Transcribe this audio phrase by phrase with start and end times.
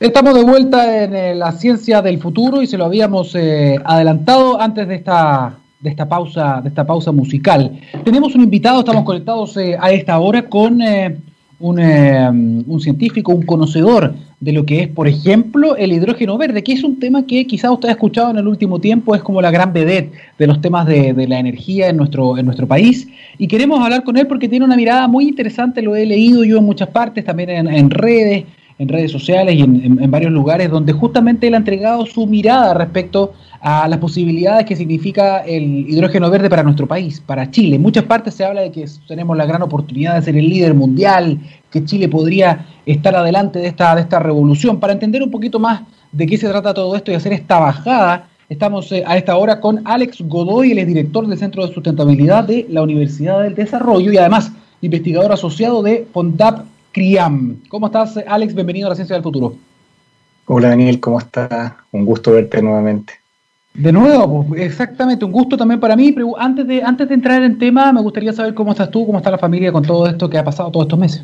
[0.00, 4.58] Estamos de vuelta en eh, la ciencia del futuro y se lo habíamos eh, adelantado
[4.58, 7.78] antes de esta, de esta pausa, de esta pausa musical.
[8.02, 10.80] Tenemos un invitado, estamos conectados eh, a esta hora con
[11.58, 16.82] un, científico, un conocedor de lo que es, por ejemplo, el hidrógeno verde, que es
[16.82, 19.74] un tema que quizás usted ha escuchado en el último tiempo, es como la gran
[19.74, 23.06] vedette de los temas de, la energía en nuestro, en nuestro país.
[23.36, 26.56] Y queremos hablar con él porque tiene una mirada muy interesante, lo he leído yo
[26.56, 28.46] en muchas partes, también en redes
[28.80, 33.34] en redes sociales y en, varios lugares donde justamente él ha entregado su mirada respecto
[33.60, 37.76] a las posibilidades que significa el hidrógeno verde para nuestro país, para Chile.
[37.76, 40.72] En muchas partes se habla de que tenemos la gran oportunidad de ser el líder
[40.72, 41.38] mundial,
[41.70, 44.80] que Chile podría estar adelante de esta, de esta revolución.
[44.80, 48.28] Para entender un poquito más de qué se trata todo esto y hacer esta bajada,
[48.48, 52.64] estamos eh, a esta hora con Alex Godoy, el director del Centro de Sustentabilidad de
[52.70, 57.56] la Universidad del Desarrollo y además investigador asociado de FONDAP Criam.
[57.68, 58.54] ¿Cómo estás, Alex?
[58.54, 59.54] Bienvenido a la Ciencia del Futuro.
[60.46, 61.72] Hola, Daniel, ¿cómo estás?
[61.92, 63.14] Un gusto verte nuevamente.
[63.74, 66.10] De nuevo, pues, exactamente, un gusto también para mí.
[66.10, 69.18] Pero antes de, antes de entrar en tema, me gustaría saber cómo estás tú, cómo
[69.18, 71.22] está la familia con todo esto que ha pasado todos estos meses.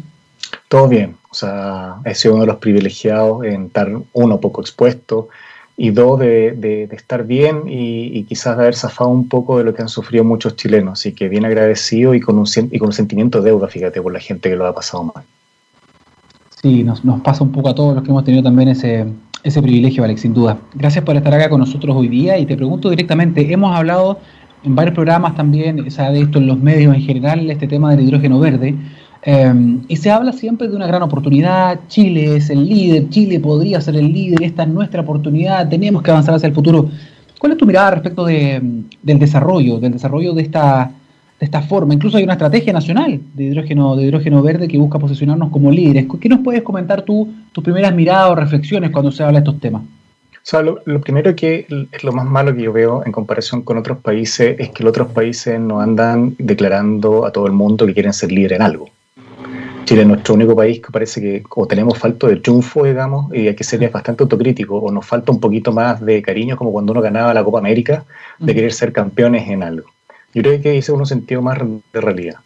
[0.68, 5.28] Todo bien, o sea, he sido uno de los privilegiados en estar, uno, poco expuesto,
[5.76, 9.82] y dos, de, estar bien y, quizás de haber zafado un poco de lo que
[9.82, 11.00] han sufrido muchos chilenos.
[11.00, 14.12] Así que bien agradecido y con un, y con un sentimiento de deuda, fíjate, por
[14.12, 15.24] la gente que lo ha pasado mal.
[16.62, 19.04] Sí, nos, pasa un poco a todos los que hemos tenido también ese,
[19.42, 20.56] ese privilegio, Alex, sin duda.
[20.74, 24.18] Gracias por estar acá con nosotros hoy día y te pregunto directamente, hemos hablado
[24.64, 27.94] en varios programas también, o sea, de esto en los medios en general, este tema
[27.94, 28.74] del hidrógeno verde,
[29.22, 33.82] em, y se habla siempre de una gran oportunidad, Chile es el líder, Chile podría
[33.82, 36.88] ser el líder, esta es nuestra oportunidad, tenemos que avanzar hacia el futuro.
[37.38, 40.90] ¿Cuál es tu mirada respecto de, del desarrollo, del desarrollo de esta
[41.38, 41.94] de esta forma.
[41.94, 46.06] Incluso hay una estrategia nacional de hidrógeno, de hidrógeno verde que busca posicionarnos como líderes.
[46.20, 49.60] ¿Qué nos puedes comentar tú, tus primeras miradas o reflexiones cuando se habla de estos
[49.60, 49.82] temas?
[49.82, 53.78] O sea, lo, primero que es lo más malo que yo veo en comparación con
[53.78, 57.94] otros países es que los otros países no andan declarando a todo el mundo que
[57.94, 58.88] quieren ser líderes en algo.
[59.86, 63.48] Chile es nuestro único país que parece que o tenemos falta de triunfo, digamos, y
[63.48, 66.92] hay que ser bastante autocrítico, o nos falta un poquito más de cariño, como cuando
[66.92, 68.04] uno ganaba la Copa América,
[68.38, 69.95] de querer ser campeones en algo.
[70.36, 72.40] Yo creo que ese es un sentido más de realidad.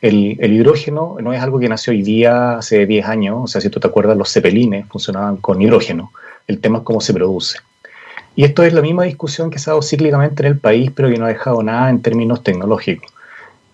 [0.00, 3.68] El, hidrógeno no es algo que nació hoy día, hace 10 años, o sea, si
[3.68, 6.10] tú te acuerdas, los cepelines funcionaban con hidrógeno.
[6.46, 7.58] El tema es cómo se produce.
[8.34, 11.10] Y esto es la misma discusión que se ha dado cíclicamente en el país, pero
[11.10, 13.12] que no ha dejado nada en términos tecnológicos.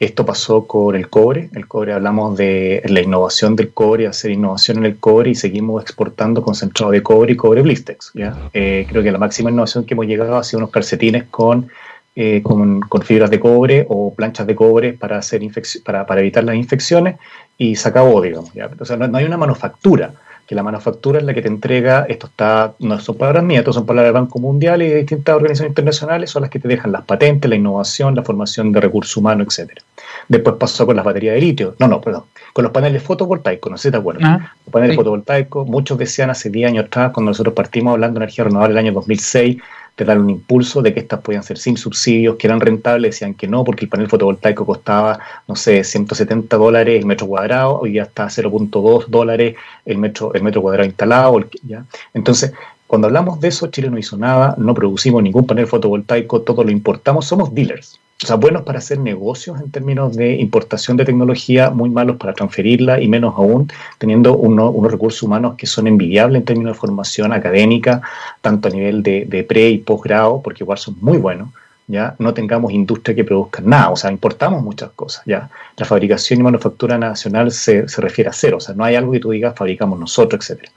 [0.01, 1.49] Esto pasó con el cobre.
[1.55, 5.81] El cobre hablamos de la innovación del cobre, hacer innovación en el cobre y seguimos
[5.81, 8.11] exportando concentrado de cobre y cobre blistex.
[8.15, 8.51] ¿ya?
[8.53, 11.69] Eh, creo que la máxima innovación que hemos llegado ha sido unos calcetines con
[12.17, 15.43] eh, con, fibras de cobre o planchas de cobre para, hacer
[15.85, 17.17] para, para evitar las infecciones
[17.59, 18.51] y se acabó, digamos.
[18.79, 20.13] O sea, no, hay una manufactura,
[20.47, 23.73] que la manufactura es la que te entrega, esto está, no son palabras mías, esto
[23.73, 26.93] son palabras del Banco Mundial y de distintas organizaciones internacionales, son las que te dejan
[26.93, 29.83] las patentes, la innovación, la formación de recursos humanos, etcétera.
[30.29, 33.79] Después pasó con las baterías de litio, no, no, perdón, con los paneles fotovoltaicos, no
[33.79, 34.23] sé si te acuerdas.
[34.25, 38.25] Ah, los paneles fotovoltaicos, muchos decían hace 10 años atrás, cuando nosotros partimos hablando de
[38.25, 39.57] energía renovable el año 2006,
[39.97, 43.35] de dar un impulso de que estas podían ser sin subsidios, que eran rentables, decían
[43.35, 47.95] que no, porque el panel fotovoltaico costaba, no sé, 170 dólares el metro cuadrado, hoy
[47.95, 51.41] ya está 0.2 dólares el metro, el metro cuadrado instalado.
[51.63, 51.85] ¿ya?
[52.13, 52.53] Entonces,
[52.87, 56.71] cuando hablamos de eso, Chile no hizo nada, no producimos ningún panel fotovoltaico, todo lo
[56.71, 58.01] importamos, somos dealers.
[58.25, 62.33] O sea, buenos para hacer negocios en términos de importación de tecnología, muy malos para
[62.33, 67.35] transferirla y menos aún teniendo unos recursos humanos que son envidiables en términos de formación
[67.35, 68.01] académica,
[68.41, 71.51] tanto a nivel de, pre y posgrado, porque igual son muy buenos.
[71.87, 72.17] ¿ya?
[72.19, 75.51] no tengamos industria que produzca nada, o sea, importamos muchas cosas, ¿ya?
[75.77, 79.13] La fabricación y manufactura nacional se, se refiere a cero, o sea, no hay algo
[79.13, 80.73] que tú digas fabricamos nosotros, etcétera.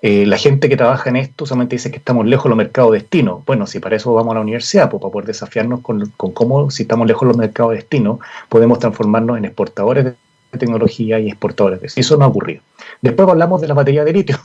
[0.00, 2.92] Eh, la gente que trabaja en esto solamente dice que estamos lejos de los mercados
[2.92, 3.42] destino.
[3.46, 6.84] Bueno, si para eso vamos a la universidad, pues para poder desafiarnos con, cómo, si
[6.84, 10.14] estamos lejos de los mercados destino, podemos transformarnos en exportadores de
[10.58, 12.16] tecnología y exportadores de eso.
[12.16, 12.62] no ha ocurrido.
[13.02, 14.38] Después hablamos de la batería de litio.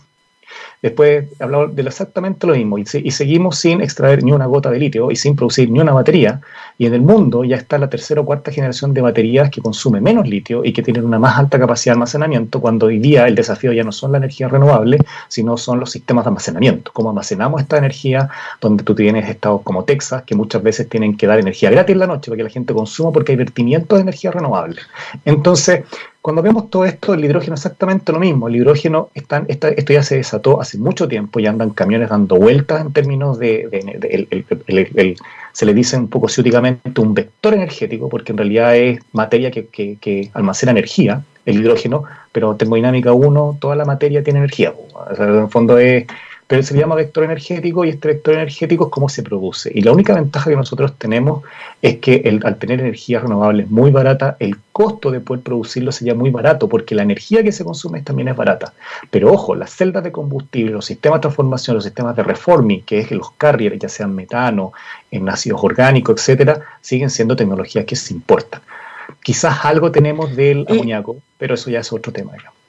[0.84, 5.12] Después hablamos de exactamente lo mismo y, seguimos sin extraer ni una gota de litio
[5.12, 6.42] y sin producir ni una batería.
[6.78, 10.02] Y en el mundo ya está la tercera o cuarta generación de baterías que consume
[10.02, 13.36] menos litio y que tienen una más alta capacidad de almacenamiento, cuando hoy día el
[13.36, 14.98] desafío ya no son la energía renovable,
[15.30, 16.92] sino son los sistemas de almacenamiento.
[16.92, 21.28] Cómo almacenamos esta energía, donde tú tienes estados como Texas, que muchas veces tienen que
[21.28, 24.02] dar energía gratis en la noche para que la gente consuma porque hay vertimientos de
[24.02, 24.82] energía renovable.
[25.24, 25.84] Entonces,
[26.24, 28.48] cuando vemos todo esto, el hidrógeno es exactamente lo mismo.
[28.48, 32.80] El hidrógeno, está, esto ya se desató hace mucho tiempo y andan camiones dando vueltas
[32.80, 33.68] en términos de,
[35.52, 39.68] se le dice un poco ciúticamente un vector energético, porque en realidad es materia que,
[39.68, 44.74] que, almacena energía, el hidrógeno, pero termodinámica 1, toda la materia tiene energía.
[44.94, 46.06] O sea, en el fondo es
[46.54, 49.72] pero se llama vector energético y este vector energético es cómo se produce.
[49.74, 51.42] Y la única ventaja que nosotros tenemos
[51.82, 56.14] es que el, al tener energías renovables muy barata, el costo de poder producirlo sería
[56.14, 58.72] muy barato, porque la energía que se consume también es barata.
[59.10, 63.00] Pero ojo, las celdas de combustible, los sistemas de transformación, los sistemas de reforming, que
[63.00, 64.74] es que los carriers, ya sean metano,
[65.10, 68.62] en ácidos orgánicos, etcétera, siguen siendo tecnologías que se importan.
[69.24, 72.34] Quizás algo tenemos del amoníaco, pero eso ya es otro tema.
[72.34, 72.63] Digamos.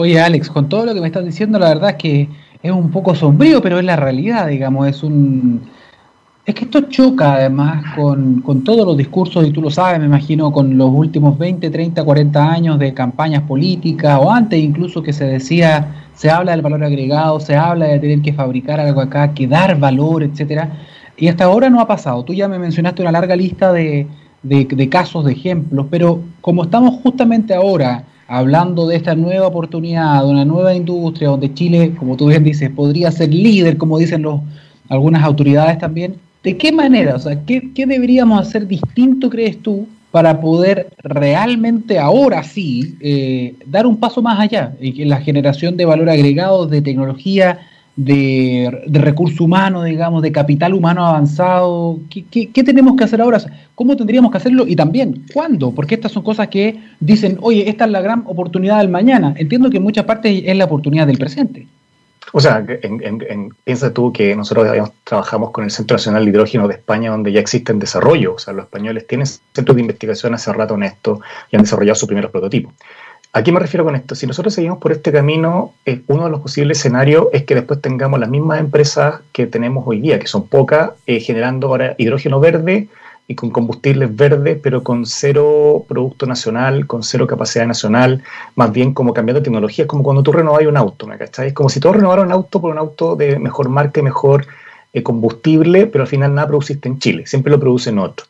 [0.00, 2.28] Oye, Alex, con todo lo que me estás diciendo, la verdad es que
[2.62, 5.60] es un poco sombrío, pero es la realidad, digamos, es un...
[6.46, 10.52] Es que esto choca además con, todos los discursos, y tú lo sabes, me imagino,
[10.52, 15.24] con los últimos 20, 30, 40 años de campañas políticas, o antes incluso que se
[15.24, 19.48] decía, se habla del valor agregado, se habla de tener que fabricar algo acá, que
[19.48, 20.78] dar valor, etcétera,
[21.16, 22.22] y hasta ahora no ha pasado.
[22.22, 24.06] Tú ya me mencionaste una larga lista de,
[24.44, 30.30] de casos, de ejemplos, pero como estamos justamente ahora hablando de esta nueva oportunidad, de
[30.30, 34.40] una nueva industria donde Chile, como tú bien dices, podría ser líder, como dicen los,
[34.88, 37.16] algunas autoridades también, ¿de qué manera?
[37.16, 43.86] O sea, ¿qué, deberíamos hacer distinto, crees tú, para poder realmente ahora sí eh, dar
[43.86, 47.58] un paso más allá en la generación de valor agregado, de tecnología,
[47.98, 51.98] de, recurso humano, digamos, de capital humano avanzado?
[52.08, 53.40] ¿Qué, tenemos que hacer ahora?
[53.74, 54.66] ¿Cómo tendríamos que hacerlo?
[54.66, 55.72] Y también, ¿cuándo?
[55.72, 59.34] Porque estas son cosas que dicen, oye, esta es la gran oportunidad del mañana.
[59.36, 61.66] Entiendo que en muchas partes es la oportunidad del presente.
[62.32, 62.64] O sea,
[63.64, 67.40] piensa tú que nosotros trabajamos con el Centro Nacional de Hidrógeno de España, donde ya
[67.40, 68.34] existe en desarrollo.
[68.34, 71.96] O sea, los españoles tienen centros de investigación hace rato en esto y han desarrollado
[71.96, 72.74] sus primeros prototipos.
[73.32, 74.14] ¿A qué me refiero con esto?
[74.14, 77.80] Si nosotros seguimos por este camino, eh, uno de los posibles escenarios es que después
[77.80, 82.40] tengamos las mismas empresas que tenemos hoy día, que son pocas, eh, generando ahora hidrógeno
[82.40, 82.88] verde
[83.26, 88.22] y con combustibles verdes, pero con cero producto nacional, con cero capacidad nacional,
[88.56, 89.84] más bien como cambiando tecnología.
[89.84, 91.48] Es como cuando tú renovas un auto, ¿me cachai?
[91.48, 94.46] Es como si todos renovaran un auto por un auto de mejor marca y mejor
[94.94, 98.24] eh, combustible, pero al final nada produciste en Chile, siempre lo producen otro.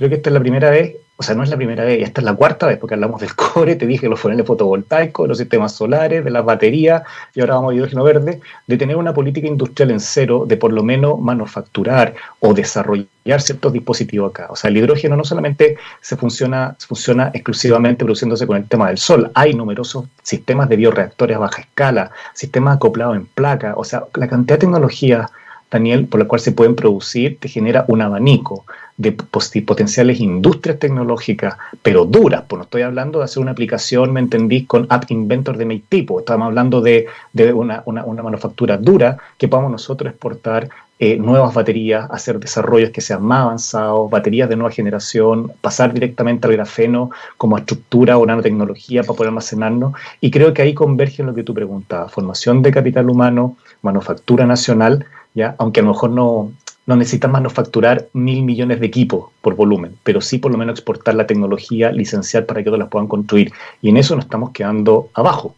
[0.00, 2.22] Creo que esta es la primera vez o sea, no es la primera vez, esta
[2.22, 5.72] es la cuarta vez, porque hablamos del cobre, te dije los paneles fotovoltaicos, los sistemas
[5.72, 7.02] solares, de las baterías,
[7.34, 10.72] y ahora vamos a hidrógeno verde, de tener una política industrial en cero, de por
[10.72, 14.46] lo menos manufacturar o desarrollar ciertos dispositivos acá.
[14.48, 18.96] O sea, el hidrógeno no solamente se funciona, funciona exclusivamente produciéndose con el tema del
[18.96, 24.04] sol, hay numerosos sistemas de bioreactores a baja escala, sistemas acoplados en placa, o sea,
[24.14, 25.28] la cantidad de tecnología
[25.70, 28.64] Daniel, por la cual se pueden producir, te genera un abanico
[29.00, 34.20] de potenciales industrias tecnológicas, pero duras, pues no estoy hablando de hacer una aplicación, me
[34.20, 37.06] entendís, con App Inventor de mi tipo, estamos hablando de,
[37.54, 37.82] una,
[38.22, 40.68] manufactura dura que podamos nosotros exportar
[40.98, 46.46] eh, nuevas baterías, hacer desarrollos que sean más avanzados, baterías de nueva generación, pasar directamente
[46.46, 49.94] al grafeno como estructura o nanotecnología para poder almacenarnos.
[50.20, 54.44] Y creo que ahí converge en lo que tú preguntabas, formación de capital humano, manufactura
[54.44, 55.54] nacional, ¿ya?
[55.56, 56.52] aunque a lo mejor no,
[56.90, 61.14] no necesitan manufacturar mil millones de equipos por volumen, pero sí por lo menos exportar
[61.14, 63.52] la tecnología, licenciar para que otros las puedan construir.
[63.80, 65.54] Y en eso nos estamos quedando abajo,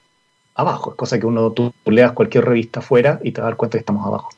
[0.55, 0.90] abajo.
[0.90, 3.79] Es cosa que uno, tú leas cualquier revista fuera y te vas a dar cuenta
[3.79, 4.29] que estamos abajo,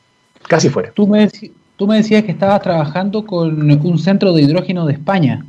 [0.47, 0.91] casi fuera.
[0.91, 1.29] Tú me,
[1.75, 5.45] tú me decías que estabas trabajando con un centro de hidrógeno de España.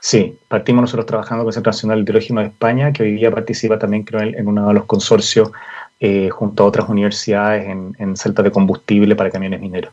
[0.00, 3.32] Sí, partimos nosotros trabajando con el Centro Nacional de Hidrógeno de España, que hoy día
[3.32, 5.50] participa también, creo, en uno de los consorcios
[5.98, 9.92] eh, junto a otras universidades en, en celdas de combustible para camiones mineros.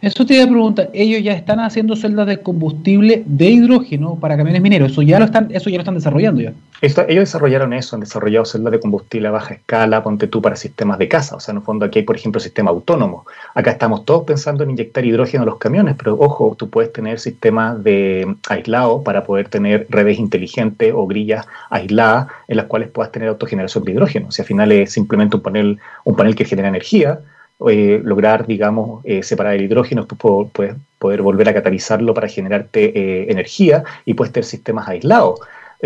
[0.00, 4.36] Eso te iba a preguntar, ellos ya están haciendo celdas de combustible de hidrógeno para
[4.36, 6.52] camiones mineros, eso ya lo están, eso ya lo están desarrollando ya.
[6.80, 10.98] ellos desarrollaron eso, han desarrollado celdas de combustible a baja escala, ponte tú para sistemas
[10.98, 13.26] de casa, o sea, en el fondo aquí hay, por ejemplo, sistema autónomo.
[13.54, 17.18] Acá estamos todos pensando en inyectar hidrógeno a los camiones, pero ojo, tú puedes tener
[17.18, 23.10] sistemas de aislado para poder tener redes inteligentes o grillas aisladas en las cuales puedas
[23.10, 24.28] tener autogeneración de hidrógeno.
[24.28, 27.18] O sea, al final es simplemente un panel, un panel que genera energía
[27.66, 33.26] eh, lograr, digamos, eh, separar el hidrógeno, puedes poder volver a catalizarlo para generarte eh,
[33.30, 35.40] energía y puedes tener sistemas aislados.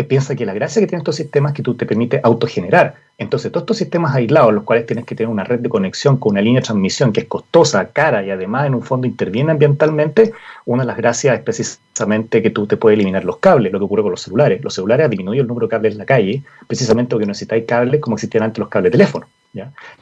[0.07, 2.95] piensa que la gracia que tienen estos sistemas es que tú te permite autogenerar.
[3.17, 6.31] Entonces, todos estos sistemas aislados, los cuales tienes que tener una red de conexión con
[6.31, 10.33] una línea de transmisión que es costosa, cara y además en un fondo interviene ambientalmente,
[10.65, 13.85] una de las gracias es precisamente que tú te puedes eliminar los cables, lo que
[13.85, 14.63] ocurre con los celulares.
[14.63, 18.01] Los celulares han disminuido el número de cables en la calle, precisamente porque necesitáis cables
[18.01, 19.27] como existían antes los cables de teléfono.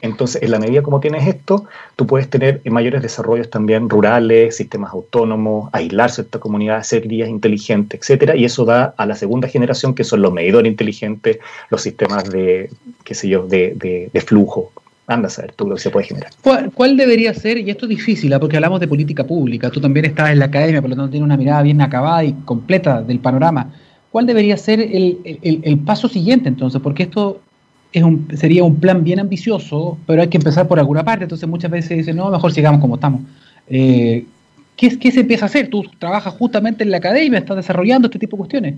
[0.00, 4.92] Entonces, en la medida como tienes esto, tú puedes tener mayores desarrollos también rurales, sistemas
[4.92, 9.94] autónomos, aislar ciertas comunidades, hacer grillas inteligentes, etcétera, y eso da a la segunda generación,
[9.94, 11.38] que son los medidores inteligentes,
[11.68, 12.70] los sistemas de,
[13.04, 14.72] qué sé yo, de, flujo,
[15.06, 16.30] anda a saber tú lo que se puede generar.
[16.74, 18.40] ¿Cuál, debería ser, y esto es difícil, ¿ah?
[18.40, 21.24] porque hablamos de política pública, tú también estás en la academia, por lo tanto tienes
[21.24, 23.72] una mirada bien acabada y completa del panorama,
[24.10, 26.80] ¿cuál debería ser el, paso siguiente entonces?
[26.80, 27.40] Porque esto
[27.92, 31.48] es un, sería un plan bien ambicioso, pero hay que empezar por alguna parte, entonces
[31.48, 33.22] muchas veces dicen, no, mejor sigamos como estamos.
[33.68, 34.24] Eh,
[34.76, 35.68] ¿qué, ¿Qué se empieza a hacer?
[35.68, 38.74] Tú trabajas justamente en la academia, estás desarrollando este tipo de cuestiones.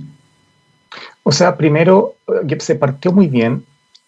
[1.22, 2.16] O sea, primero
[2.48, 3.64] eh, se partió muy bien,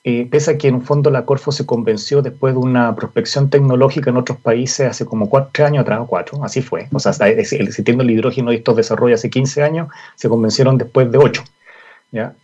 [0.09, 3.51] eh, pese a que en un fondo la Corfo se convenció después de una prospección
[3.51, 6.87] tecnológica en otros países hace como cuatro años atrás, o cuatro, así fue.
[6.93, 11.19] O sea, existiendo el hidrógeno y estos desarrollos hace 15 años, se convencieron después de
[11.19, 11.43] ocho.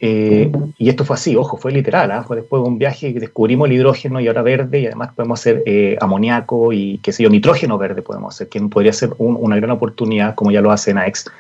[0.01, 2.25] Eh, y esto fue así, ojo, fue literal, ¿ah?
[2.25, 5.39] fue después de un viaje que descubrimos el hidrógeno y ahora verde, y además podemos
[5.39, 5.63] hacer
[6.01, 10.35] amoníaco y qué sé yo, nitrógeno verde podemos hacer, que podría ser una gran oportunidad,
[10.35, 11.31] como ya lo hace NAEX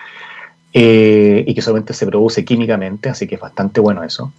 [0.75, 4.33] eh, y que solamente se produce químicamente, así que es bastante bueno eso.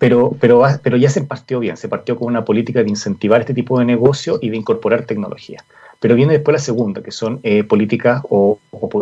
[0.00, 3.52] Pero, pero, pero ya se partió bien, se partió con una política de incentivar este
[3.52, 5.62] tipo de negocio y de incorporar tecnología.
[6.00, 8.58] Pero viene después la segunda, que son eh, políticas o,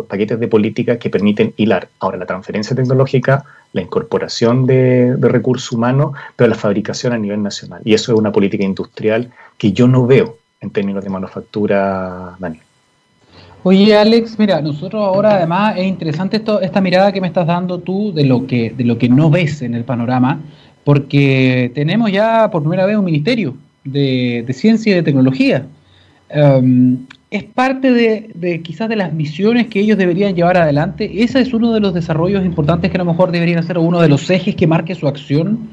[0.09, 5.71] paquetes de políticas que permiten hilar ahora la transferencia tecnológica, la incorporación de, de recursos
[5.71, 7.81] humanos, pero la fabricación a nivel nacional.
[7.85, 12.63] Y eso es una política industrial que yo no veo en términos de manufactura, Daniel.
[13.63, 17.79] Oye, Alex, mira, nosotros ahora además es interesante esto, esta mirada que me estás dando
[17.79, 20.39] tú de lo que, de lo que no ves en el panorama,
[20.89, 23.53] porque tenemos ya por primera vez un ministerio
[23.83, 25.67] de, ciencia y de tecnología.
[26.35, 31.21] Um, es parte de, quizás de las misiones que ellos deberían llevar adelante.
[31.21, 34.09] Ese es uno de los desarrollos importantes que a lo mejor deberían ser uno de
[34.09, 35.69] los ejes que marque su acción.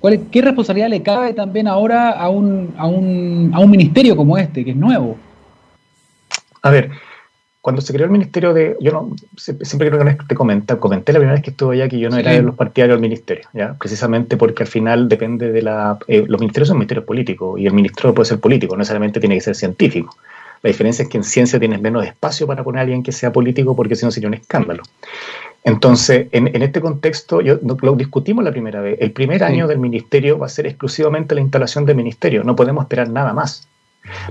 [0.00, 4.36] ¿Cuál, ¿Qué responsabilidad le cabe también ahora a un, a, un, a un ministerio como
[4.36, 5.16] este, que es nuevo?
[6.62, 6.90] A ver,
[7.66, 11.18] cuando se creó el ministerio de, yo no, siempre creo que te comenté, comenté la
[11.18, 13.74] primera vez que estuve allá que yo no era de los partidarios del ministerio, ¿ya?
[13.74, 17.72] precisamente porque al final depende de la, eh, los ministerios son ministerios políticos y el
[17.72, 20.16] ministro puede ser político, no necesariamente tiene que ser científico.
[20.62, 23.32] La diferencia es que en ciencia tienes menos espacio para poner a alguien que sea
[23.32, 24.84] político porque si no sería un escándalo.
[25.64, 28.96] Entonces, en, en, este contexto, yo, lo discutimos la primera vez.
[29.00, 32.44] El primer año del ministerio va a ser exclusivamente la instalación del ministerio.
[32.44, 33.66] No podemos esperar nada más.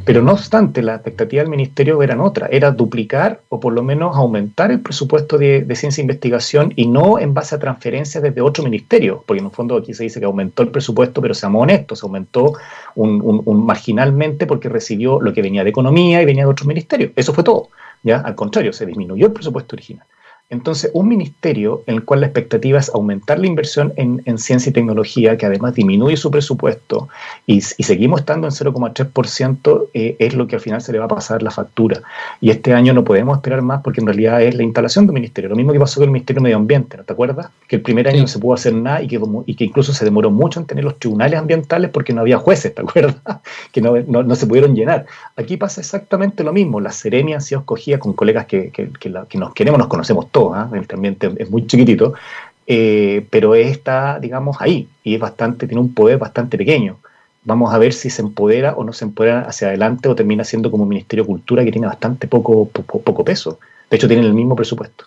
[0.03, 4.15] Pero no obstante, la expectativa del ministerio era otra, era duplicar o por lo menos
[4.15, 8.63] aumentar el presupuesto de, ciencia e investigación y no en base a transferencias desde otro
[8.63, 11.99] ministerio, porque en un fondo aquí se dice que aumentó el presupuesto, pero seamos honestos,
[11.99, 12.53] se aumentó
[12.95, 17.11] un, marginalmente porque recibió lo que venía de economía y venía de otros ministerios.
[17.15, 17.69] Eso fue todo.
[18.03, 18.19] ¿ya?
[18.19, 20.05] Al contrario, se disminuyó el presupuesto original.
[20.51, 24.73] Entonces, un ministerio en el cual la expectativa es aumentar la inversión en, ciencia y
[24.73, 27.09] tecnología, que además disminuye su presupuesto
[27.47, 31.07] y, seguimos estando en 0,3%, eh, es lo que al final se le va a
[31.07, 32.01] pasar la factura.
[32.41, 35.49] Y este año no podemos esperar más porque en realidad es la instalación del ministerio.
[35.49, 37.49] Lo mismo que pasó con el Ministerio de Medio Ambiente, ¿no te acuerdas?
[37.67, 40.05] Que el primer año no se pudo hacer nada y que, y que incluso se
[40.05, 43.15] demoró mucho en tener los tribunales ambientales porque no había jueces, ¿te acuerdas?
[43.71, 45.07] que no, no, se pudieron llenar.
[45.37, 46.79] Aquí pasa exactamente lo mismo.
[46.79, 50.69] La Serenia ha sido escogida con colegas que, que, que nos queremos, nos conocemos ¿ah?
[50.71, 52.13] el ambiente es muy chiquitito,
[52.67, 56.97] eh, pero está, digamos, ahí y es bastante, tiene un poder bastante pequeño.
[57.43, 60.71] Vamos a ver si se empodera o no se empodera hacia adelante o termina siendo
[60.71, 63.59] como un Ministerio de Cultura que tiene bastante poco, poco, peso.
[63.89, 65.05] De hecho, tienen el mismo presupuesto.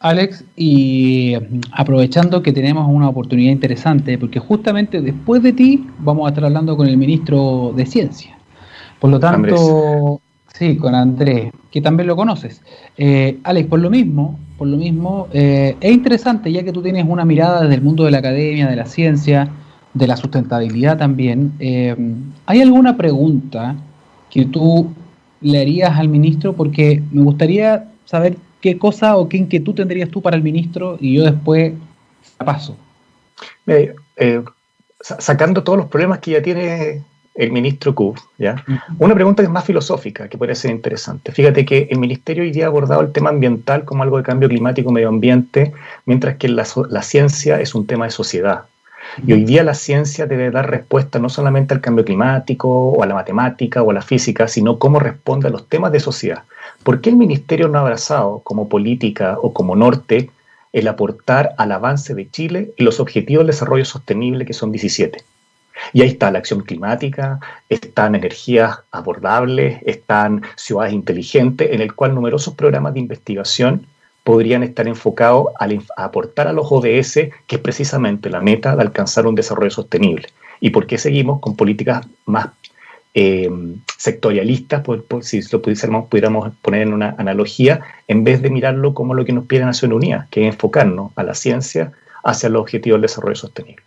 [0.00, 1.34] Alex, y
[1.72, 6.76] aprovechando que tenemos una oportunidad interesante, porque justamente después de ti vamos a estar hablando
[6.76, 8.38] con el ministro de Ciencia.
[8.98, 10.20] Por lo tanto,
[10.58, 12.62] sí, con Andrés, que también lo conoces.
[12.96, 17.06] Eh, Alex, por lo mismo, por lo mismo, eh, es interesante ya que tú tienes
[17.08, 19.48] una mirada desde el mundo de la academia, de la ciencia,
[19.94, 21.52] de la sustentabilidad también.
[21.60, 21.94] Eh,
[22.46, 23.76] ¿Hay alguna pregunta
[24.30, 24.92] que tú
[25.40, 26.54] le harías al ministro?
[26.54, 31.14] Porque me gustaría saber qué cosa o qué inquietud tendrías tú para el ministro y
[31.14, 31.74] yo después
[32.44, 32.76] paso.
[33.66, 33.94] Eh,
[35.00, 37.04] sacando todos los problemas que ya tiene
[37.38, 38.14] el ministro Q.
[38.36, 38.64] ¿ya?
[38.98, 41.30] Una pregunta que es más filosófica, que puede ser interesante.
[41.30, 44.48] Fíjate que el ministerio hoy día ha abordado el tema ambiental como algo de cambio
[44.48, 45.72] climático, medio ambiente,
[46.04, 46.64] mientras que la,
[47.02, 48.64] ciencia es un tema de sociedad.
[49.24, 53.06] Y hoy día la ciencia debe dar respuesta no solamente al cambio climático o a
[53.06, 56.42] la matemática o a la física, sino cómo responde a los temas de sociedad.
[56.82, 60.30] ¿Por qué el ministerio no ha abrazado como política o como norte
[60.72, 65.24] el aportar al avance de Chile y los objetivos de desarrollo sostenible que son 17?
[65.92, 72.14] Y ahí está la acción climática, están energías abordables, están ciudades inteligentes, en el cual
[72.14, 73.86] numerosos programas de investigación
[74.24, 75.68] podrían estar enfocados a,
[76.04, 80.28] aportar a los ODS, que es precisamente la meta de alcanzar un desarrollo sostenible.
[80.60, 82.48] ¿Y por qué seguimos con políticas más
[83.14, 83.48] eh,
[83.96, 84.82] sectorialistas,
[85.22, 89.32] si lo pudiéramos, pudiéramos poner en una analogía, en vez de mirarlo como lo que
[89.32, 91.92] nos pide Naciones Unidas, que es enfocarnos a la ciencia
[92.22, 93.84] hacia el objetivo del desarrollo sostenible.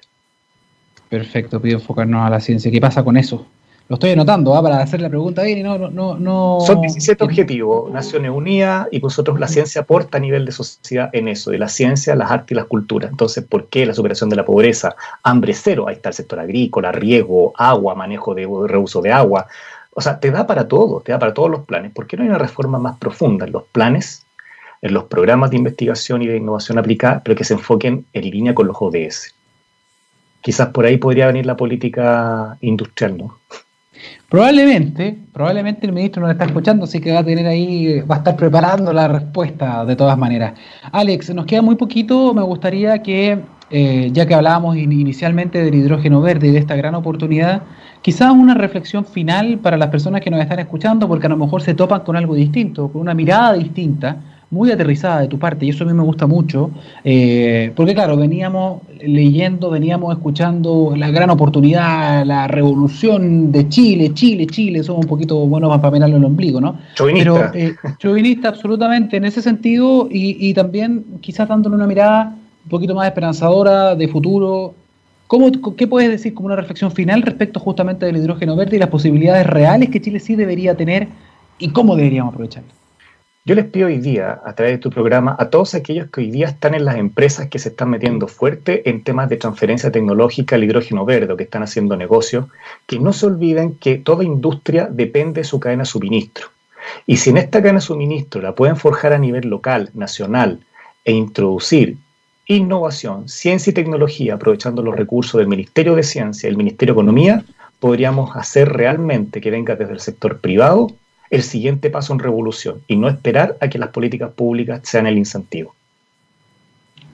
[1.11, 2.71] Perfecto, pido enfocarnos a la ciencia.
[2.71, 3.45] ¿Qué pasa con eso?
[3.89, 4.63] Lo estoy anotando ¿ah?
[4.63, 6.59] para hacer la pregunta bien y no, no, no.
[6.65, 11.27] Son 17 objetivos, Naciones Unidas, y nosotros la ciencia aporta a nivel de sociedad en
[11.27, 13.11] eso, de la ciencia, las artes y las culturas.
[13.11, 14.95] Entonces, ¿por qué la superación de la pobreza?
[15.23, 19.47] Hambre cero, ahí está el sector agrícola, riego, agua, manejo de reuso de agua.
[19.93, 21.91] O sea, te da para todo, te da para todos los planes.
[21.91, 24.25] ¿Por qué no hay una reforma más profunda en los planes,
[24.81, 28.55] en los programas de investigación y de innovación aplicada, pero que se enfoquen en línea
[28.55, 29.35] con los ODS?
[30.41, 33.37] Quizás por ahí podría venir la política industrial, ¿no?
[34.29, 38.17] Probablemente, probablemente el ministro nos está escuchando, así que va a tener ahí, va a
[38.19, 40.53] estar preparando la respuesta de todas maneras.
[40.91, 46.21] Alex, nos queda muy poquito, me gustaría que, eh, ya que hablábamos inicialmente del hidrógeno
[46.21, 47.63] verde y de esta gran oportunidad,
[48.01, 51.61] quizás una reflexión final para las personas que nos están escuchando, porque a lo mejor
[51.61, 54.17] se topan con algo distinto, con una mirada distinta
[54.51, 56.71] muy aterrizada de tu parte y eso a mí me gusta mucho,
[57.05, 64.45] eh, porque claro, veníamos leyendo, veníamos escuchando la gran oportunidad, la revolución de Chile, Chile,
[64.47, 66.77] Chile, somos un poquito buenos para mirarlo en el ombligo, ¿no?
[66.95, 67.51] Chauvinista.
[67.53, 72.69] Pero eh, chauvinista absolutamente en ese sentido y, y también quizás dándole una mirada un
[72.69, 74.75] poquito más esperanzadora de futuro.
[75.27, 78.89] ¿Cómo, ¿Qué puedes decir como una reflexión final respecto justamente del hidrógeno verde y las
[78.89, 81.07] posibilidades reales que Chile sí debería tener
[81.57, 82.80] y cómo deberíamos aprovecharlo?
[83.43, 86.29] Yo les pido hoy día, a través de tu programa, a todos aquellos que hoy
[86.29, 90.55] día están en las empresas que se están metiendo fuerte en temas de transferencia tecnológica
[90.55, 92.45] al hidrógeno verde o que están haciendo negocios,
[92.85, 96.49] que no se olviden que toda industria depende de su cadena de suministro.
[97.07, 100.59] Y si en esta cadena de suministro la pueden forjar a nivel local, nacional,
[101.03, 101.97] e introducir
[102.45, 106.99] innovación, ciencia y tecnología, aprovechando los recursos del Ministerio de Ciencia y el Ministerio de
[106.99, 107.43] Economía,
[107.79, 110.91] podríamos hacer realmente que venga desde el sector privado
[111.31, 115.17] el siguiente paso en revolución y no esperar a que las políticas públicas sean el
[115.17, 115.73] incentivo.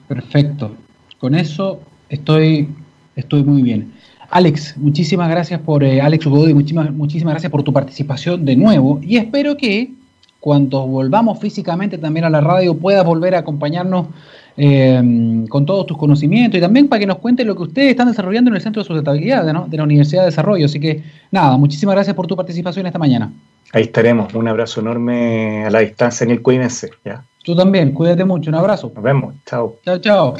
[0.08, 0.72] Perfecto.
[1.18, 2.68] Con eso estoy,
[3.14, 3.92] estoy muy bien.
[4.30, 9.16] Alex, muchísimas gracias por, eh, Alex muchísimas, muchísimas gracias por tu participación de nuevo y
[9.16, 9.92] espero que
[10.40, 14.08] cuando volvamos físicamente también a la radio puedas volver a acompañarnos
[14.56, 18.08] eh, con todos tus conocimientos y también para que nos cuentes lo que ustedes están
[18.08, 20.66] desarrollando en el Centro de Sustentabilidad de la Universidad de Desarrollo.
[20.66, 23.32] Así que nada, muchísimas gracias por tu participación esta mañana.
[23.72, 24.34] Ahí estaremos.
[24.34, 26.90] Un abrazo enorme a la distancia, el Cuídense.
[27.04, 27.22] ¿ya?
[27.44, 28.50] Tú también, cuídate mucho.
[28.50, 28.92] Un abrazo.
[28.94, 29.34] Nos vemos.
[29.46, 29.76] Chao.
[29.84, 30.34] Chao, chao.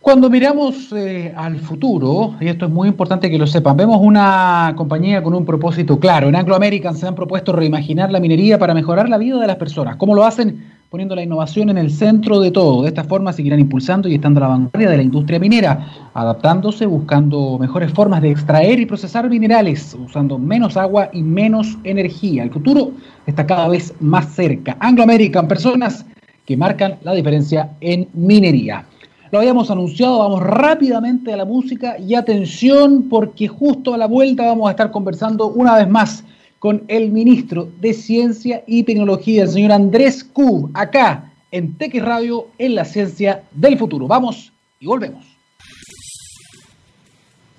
[0.00, 4.72] Cuando miramos eh, al futuro, y esto es muy importante que lo sepan, vemos una
[4.74, 6.28] compañía con un propósito claro.
[6.28, 9.56] En Anglo American se han propuesto reimaginar la minería para mejorar la vida de las
[9.56, 9.96] personas.
[9.96, 10.69] ¿Cómo lo hacen?
[10.90, 12.82] Poniendo la innovación en el centro de todo.
[12.82, 16.84] De esta forma seguirán impulsando y estando a la vanguardia de la industria minera, adaptándose,
[16.84, 22.42] buscando mejores formas de extraer y procesar minerales, usando menos agua y menos energía.
[22.42, 22.90] El futuro
[23.24, 24.76] está cada vez más cerca.
[24.80, 26.04] Anglo American, personas
[26.44, 28.84] que marcan la diferencia en minería.
[29.30, 34.44] Lo habíamos anunciado, vamos rápidamente a la música y atención porque justo a la vuelta
[34.44, 36.24] vamos a estar conversando una vez más
[36.60, 42.46] con el ministro de Ciencia y Tecnología, el señor Andrés Cub, acá en TX Radio,
[42.58, 44.06] en la ciencia del futuro.
[44.06, 45.24] Vamos y volvemos.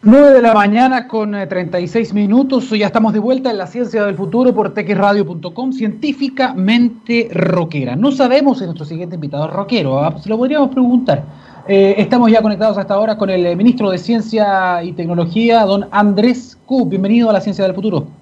[0.03, 4.05] 9 de la mañana con 36 eh, minutos, ya estamos de vuelta en la ciencia
[4.05, 7.95] del futuro por txradio.com, científicamente rockera.
[7.95, 10.15] No sabemos si nuestro siguiente invitado es rockero, ¿ah?
[10.21, 11.23] se lo podríamos preguntar.
[11.67, 15.87] Eh, estamos ya conectados hasta ahora con el eh, ministro de Ciencia y Tecnología, don
[15.91, 16.89] Andrés Cub.
[16.89, 18.20] Bienvenido a la ciencia del futuro.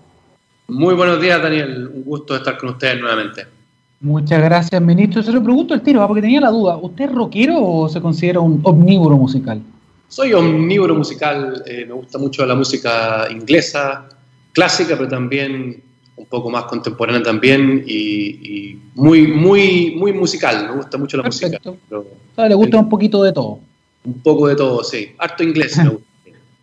[0.69, 1.89] Muy buenos días, Daniel.
[1.93, 3.45] Un gusto estar con ustedes nuevamente.
[4.01, 5.23] Muchas gracias, ministro.
[5.23, 6.77] Se lo pregunto el tiro, porque tenía la duda.
[6.77, 9.61] ¿Usted es rockero o se considera un omnívoro musical?
[10.07, 11.63] Soy omnívoro musical.
[11.65, 14.07] Eh, me gusta mucho la música inglesa,
[14.53, 15.83] clásica, pero también
[16.15, 20.67] un poco más contemporánea también y, muy, muy, muy musical.
[20.69, 21.59] Me gusta mucho la música.
[22.37, 23.59] ¿Le gusta un poquito de todo?
[24.03, 25.13] Un poco de todo, sí.
[25.17, 26.05] Harto inglés me gusta.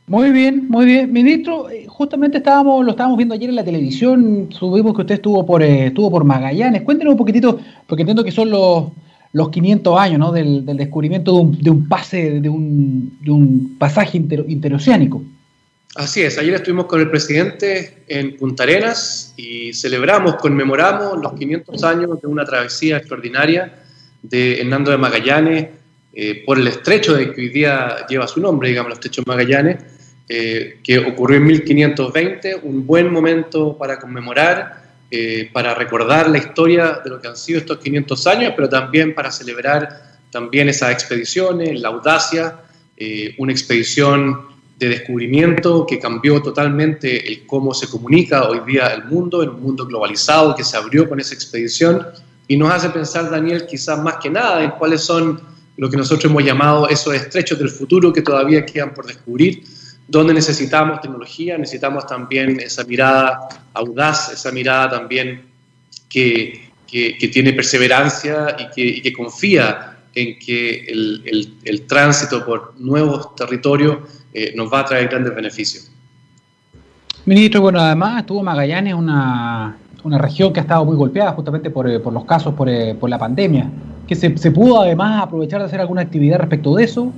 [0.09, 1.13] Muy bien, muy bien.
[1.13, 5.45] Ministro, eh, justamente estábamos, lo estábamos viendo ayer en la televisión, subimos que usted estuvo
[5.45, 6.83] por, eh, estuvo por Magallanes.
[6.83, 8.93] Cuéntenos un poquitito, porque entiendo que son los,
[9.33, 10.31] los 500 años ¿no?
[10.31, 15.25] del, descubrimiento de un, de un, pase, de un, de un pasaje interoceánico.
[15.97, 21.83] Así es, ayer estuvimos con el presidente en Punta Arenas y celebramos, conmemoramos los 500
[21.83, 23.75] años de una travesía extraordinaria
[24.23, 25.67] de Hernando de Magallanes
[26.13, 29.96] eh, por el estrecho de que hoy día lleva su nombre, digamos, el estrecho Magallanes,
[30.29, 37.01] eh, que ocurrió en 1520, un buen momento para conmemorar, eh, para recordar la historia
[37.05, 41.81] de lo que han sido estos 500 años, pero también para celebrar también esas expediciones,
[41.81, 42.57] la audacia,
[42.97, 49.05] eh, una expedición de descubrimiento que cambió totalmente el cómo se comunica hoy día el
[49.05, 52.05] mundo, en un mundo globalizado que se abrió con esa expedición
[52.49, 55.41] y nos hace pensar, Daniel, quizás más que nada en cuáles son
[55.77, 59.63] lo que nosotros hemos llamado esos estrechos del futuro que todavía quedan por descubrir,
[60.09, 65.43] donde necesitamos tecnología, necesitamos también esa mirada audaz, esa mirada también
[66.09, 73.99] que, tiene perseverancia y que, confía en que el, tránsito por nuevos territorios
[74.33, 75.91] eh, nos va a traer grandes beneficios.
[77.25, 81.89] Ministro, bueno, además estuvo Magallanes, una, una región que ha estado muy golpeada justamente por,
[81.89, 83.69] eh, los casos por, eh, por, la pandemia.
[84.07, 87.13] ¿Que se, se pudo además aprovechar de hacer alguna actividad respecto de eso?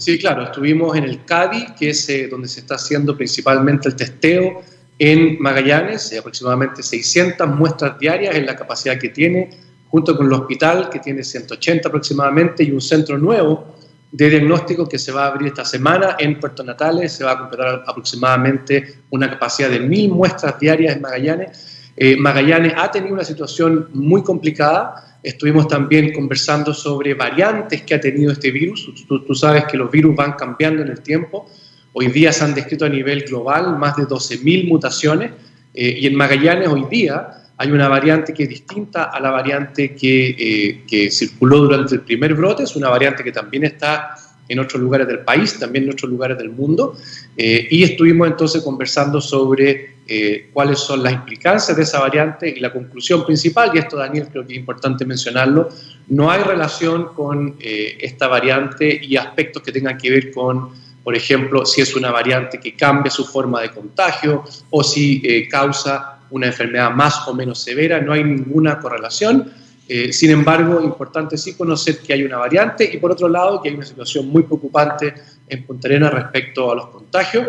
[0.00, 3.96] Sí, claro, estuvimos en el CADI, que es eh, donde se está haciendo principalmente el
[3.96, 4.62] testeo
[4.98, 9.50] en Magallanes, aproximadamente 600 muestras diarias en la capacidad que tiene,
[9.90, 13.76] junto con el hospital, que tiene 180 aproximadamente, y un centro nuevo
[14.10, 17.38] de diagnóstico que se va a abrir esta semana en Puerto Natales, se va a
[17.38, 21.90] completar aproximadamente una capacidad de mil muestras diarias en Magallanes.
[21.94, 28.00] Eh, Magallanes ha tenido una situación muy complicada, Estuvimos también conversando sobre variantes que ha
[28.00, 28.90] tenido este virus.
[29.06, 31.50] Tú, sabes que los virus van cambiando en el tiempo.
[31.92, 35.32] Hoy día se han descrito a nivel global más de 12.000 mutaciones
[35.74, 39.94] eh, y en Magallanes hoy día hay una variante que es distinta a la variante
[39.94, 42.62] que, eh, que circuló durante el primer brote.
[42.62, 44.14] Es una variante que también está
[44.50, 46.96] en otros lugares del país, también en otros lugares del mundo,
[47.36, 52.58] eh, y estuvimos entonces conversando sobre eh, cuáles son las implicancias de esa variante y
[52.58, 55.68] la conclusión principal, y esto Daniel creo que es importante mencionarlo,
[56.08, 60.70] no hay relación con eh, esta variante y aspectos que tengan que ver con,
[61.04, 66.18] por ejemplo, si es una variante que cambia su forma de contagio o si causa
[66.30, 69.52] una enfermedad más o menos severa, no hay ninguna correlación.
[69.92, 73.70] Eh, sin embargo, importante sí conocer que hay una variante y por otro lado que
[73.70, 75.12] hay una situación muy preocupante
[75.48, 77.48] en Punta Arenas respecto a los contagios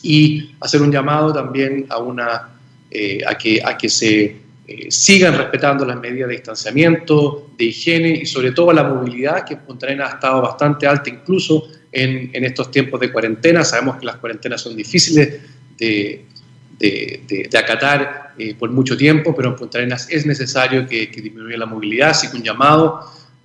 [0.00, 2.60] y hacer un llamado también a, una,
[2.92, 4.36] eh, a, que, a que se
[4.68, 9.54] eh, sigan respetando las medidas de distanciamiento, de higiene y sobre todo la movilidad, que
[9.54, 13.64] en Punta Arenas ha estado bastante alta incluso en, en estos tiempos de cuarentena.
[13.64, 15.40] Sabemos que las cuarentenas son difíciles
[15.76, 16.24] de,
[16.78, 21.66] de, acatar eh, por mucho tiempo, pero en Punta Arenas es necesario que, disminuya la
[21.66, 23.00] movilidad, así que un llamado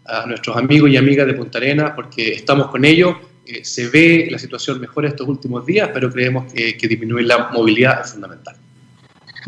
[0.06, 3.15] a nuestros amigos y amigas de Punta Arenas, porque estamos con ellos,
[3.46, 8.02] eh, se ve la situación mejor estos últimos días, pero creemos que, disminuir la movilidad
[8.02, 8.56] es fundamental.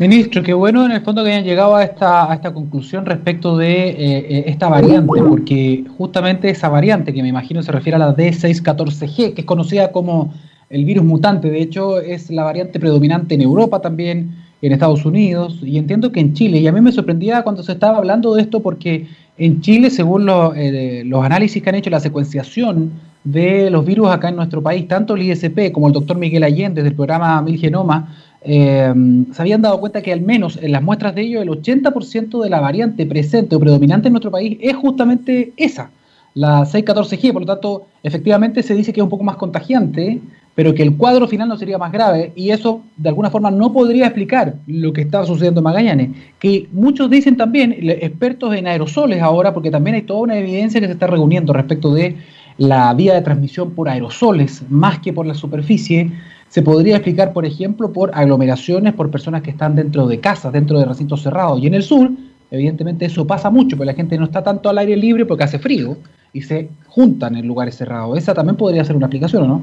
[0.00, 3.56] Ministro, qué bueno en el fondo que hayan llegado a esta, a esta conclusión respecto
[3.58, 8.16] de eh, esta variante, porque justamente esa variante, que me imagino se refiere a la
[8.16, 10.32] D614G, que es conocida como
[10.72, 15.58] el virus mutante, de hecho, es la variante predominante en Europa también, en Estados Unidos,
[15.62, 16.60] y entiendo que en Chile.
[16.60, 19.06] Y a mí me sorprendía cuando se estaba hablando de esto porque
[19.36, 22.90] en Chile, según eh, los análisis que han hecho, la secuenciación
[23.22, 26.82] de los virus acá en nuestro país, tanto el ISP como el doctor Miguel Allende
[26.82, 28.94] del programa Mil Genoma, eh,
[29.30, 32.48] se habían dado cuenta que al menos en las muestras de ellos el 80% de
[32.50, 35.90] la variante presente o predominante en nuestro país es justamente esa,
[36.34, 40.20] la 614G, por lo tanto, efectivamente se dice que es un poco más contagiante,
[40.54, 43.72] pero que el cuadro final no sería más grave y eso de alguna forma no
[43.72, 46.10] podría explicar lo que estaba sucediendo en Magallanes.
[46.38, 50.86] Que muchos dicen también, expertos en aerosoles ahora, porque también hay toda una evidencia que
[50.86, 52.16] se está reuniendo respecto de
[52.58, 56.10] la vía de transmisión por aerosoles más que por la superficie,
[56.48, 60.78] se podría explicar, por ejemplo, por aglomeraciones, por personas que están dentro de casas, dentro
[60.78, 61.62] de recintos cerrados.
[61.62, 62.10] Y en el sur,
[62.50, 65.58] evidentemente eso pasa mucho, porque la gente no está tanto al aire libre porque hace
[65.58, 65.96] frío
[66.34, 68.18] y se juntan en lugares cerrados.
[68.18, 69.62] Esa también podría ser una explicación, ¿o no?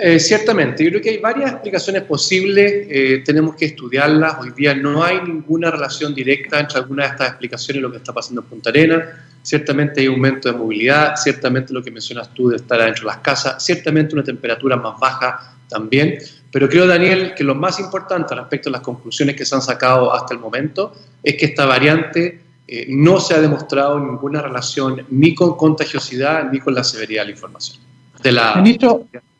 [0.00, 4.36] Eh, ciertamente, yo creo que hay varias explicaciones posibles, eh, tenemos que estudiarlas.
[4.40, 7.96] Hoy día no hay ninguna relación directa entre alguna de estas explicaciones y lo que
[7.96, 9.02] está pasando en Punta Arenas.
[9.42, 13.18] Ciertamente hay aumento de movilidad, ciertamente lo que mencionas tú de estar adentro de las
[13.18, 16.18] casas, ciertamente una temperatura más baja también.
[16.52, 20.14] Pero creo, Daniel, que lo más importante respecto a las conclusiones que se han sacado
[20.14, 25.34] hasta el momento es que esta variante eh, no se ha demostrado ninguna relación ni
[25.34, 27.80] con contagiosidad ni con la severidad de la información.
[28.22, 28.62] De la,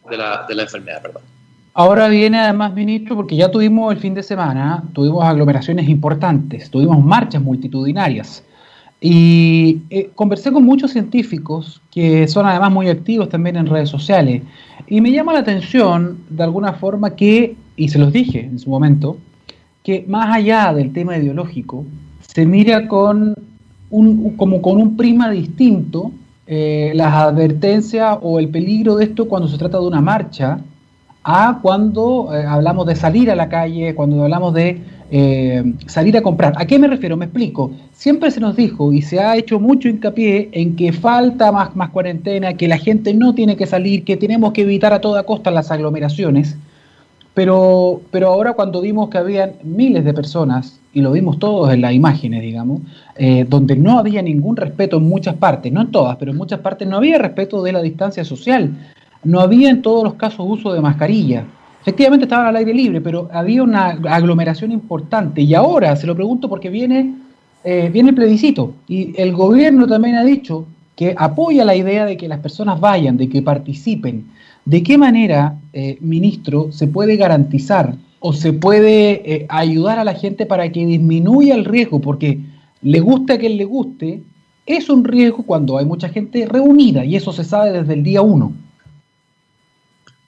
[0.09, 1.23] de la, de la enfermedad, perdón.
[1.75, 7.05] Ahora viene además, ministro, porque ya tuvimos el fin de semana, tuvimos aglomeraciones importantes, tuvimos
[7.05, 8.43] marchas multitudinarias.
[9.01, 14.43] Y eh, conversé con muchos científicos que son además muy activos también en redes sociales.
[14.89, 18.71] Y me llama la atención, de alguna forma, que, y se los dije en su
[18.71, 19.19] momento,
[19.85, 21.85] que más allá del tema ideológico,
[22.21, 23.35] se mira con
[23.91, 26.11] un, como con un prima distinto
[26.51, 30.59] eh, las advertencias o el peligro de esto cuando se trata de una marcha
[31.23, 34.81] a cuando eh, hablamos de salir a la calle, cuando hablamos de
[35.11, 36.55] eh, salir a comprar.
[36.57, 37.19] ¿A qué me refiero?
[37.19, 37.73] Me explico.
[37.93, 41.91] Siempre se nos dijo y se ha hecho mucho hincapié en que falta más, más
[41.91, 45.51] cuarentena, que la gente no tiene que salir, que tenemos que evitar a toda costa
[45.51, 46.57] las aglomeraciones.
[47.35, 51.81] Pero, pero ahora cuando vimos que habían miles de personas, y lo vimos todos en
[51.81, 52.81] las imágenes, digamos,
[53.17, 56.61] eh, donde no había ningún respeto en muchas partes, no en todas, pero en muchas
[56.61, 58.73] partes no había respeto de la distancia social.
[59.25, 61.45] no había en todos los casos uso de mascarilla.
[61.83, 65.43] Efectivamente estaban al aire libre, pero había una aglomeración importante.
[65.43, 67.15] Y ahora se lo pregunto porque viene,
[67.65, 68.75] eh, viene el plebiscito.
[68.87, 73.17] Y el gobierno también ha dicho que apoya la idea de que las personas vayan,
[73.17, 74.27] de que participen.
[74.69, 80.13] ¿De qué manera, eh, ministro, se puede garantizar o se puede eh, ayudar a la
[80.13, 82.03] gente para que disminuya el riesgo?
[82.03, 82.39] Porque
[82.83, 84.21] le guste a quien le guste,
[84.67, 88.21] es un riesgo cuando hay mucha gente reunida y eso se sabe desde el día
[88.21, 88.53] uno.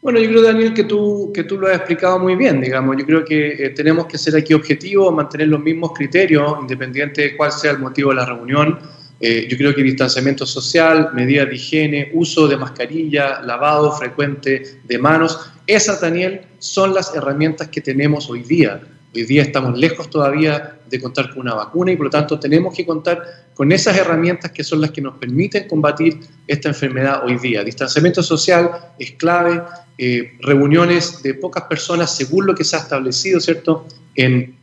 [0.01, 2.97] Bueno, yo creo, Daniel, que tú, que tú lo has explicado muy bien, digamos.
[2.97, 7.37] Yo creo que eh, tenemos que ser aquí objetivos, mantener los mismos criterios, independiente de
[7.37, 8.79] cuál sea el motivo de la reunión.
[9.21, 14.99] Eh, yo creo que distanciamiento social, medidas de higiene, uso de mascarilla, lavado frecuente de
[14.99, 18.81] manos, esas, Daniel, son las herramientas que tenemos hoy día.
[19.15, 22.75] Hoy día estamos lejos todavía de contar con una vacuna y por lo tanto tenemos
[22.75, 23.23] que contar
[23.55, 27.63] con esas herramientas que son las que nos permiten combatir esta enfermedad hoy día.
[27.63, 29.63] Distanciamiento social es clave,
[29.99, 34.57] eh, reuniones de pocas personas según lo que se ha establecido, ¿cierto?, en,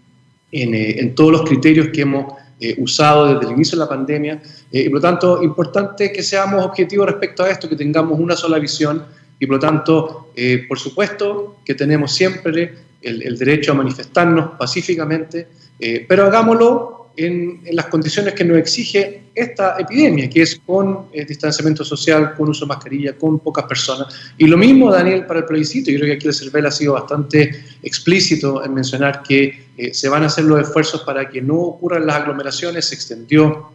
[0.52, 4.42] en, eh, todos los criterios que hemos eh, usado desde el inicio de la pandemia.
[4.72, 8.60] y por lo tanto, importante que seamos objetivos respecto a esto, que tengamos una sola
[8.60, 9.06] visión
[9.40, 10.32] y por lo tanto,
[10.68, 15.48] por supuesto, que tenemos siempre el, derecho a manifestarnos pacíficamente,
[15.80, 21.26] eh, pero hagámoslo en, las condiciones que nos exige esta epidemia, que es con eh,
[21.26, 24.14] distanciamiento social, con uso de mascarilla, con pocas personas.
[24.38, 25.92] Y lo mismo, Daniel, para el plebiscito.
[25.92, 30.08] Yo creo que aquí el CERVEL ha sido bastante explícito en mencionar que eh, se
[30.08, 33.72] van a hacer los esfuerzos para que no ocurran las aglomeraciones, se extendió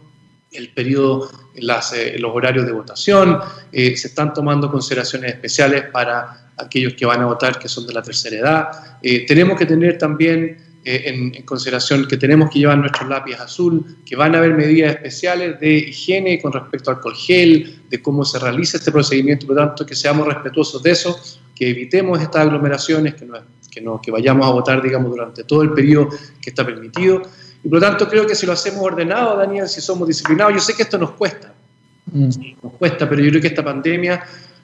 [0.51, 3.39] el periodo, las, los horarios de votación,
[3.71, 8.01] se están tomando consideraciones especiales para aquellos que van a votar que son de la
[8.01, 8.97] tercera edad.
[9.01, 13.97] Eh, tenemos que tener también eh, en, consideración que tenemos que llevar nuestros lápices azul,
[14.05, 18.25] que van a haber medidas especiales de higiene con respecto al alcohol gel, de cómo
[18.25, 21.19] se realiza este procedimiento, por lo tanto que seamos respetuosos de eso,
[21.55, 23.37] que evitemos estas aglomeraciones, que, no,
[23.71, 26.09] que, no, que vayamos a votar, digamos, durante todo el periodo
[26.41, 27.21] que está permitido.
[27.63, 30.59] Y por lo tanto creo que si lo hacemos ordenado, Daniel, si somos disciplinados, yo
[30.59, 31.53] sé que esto nos cuesta,
[32.11, 32.29] mm.
[32.61, 34.23] nos cuesta, pero yo creo que esta pandemia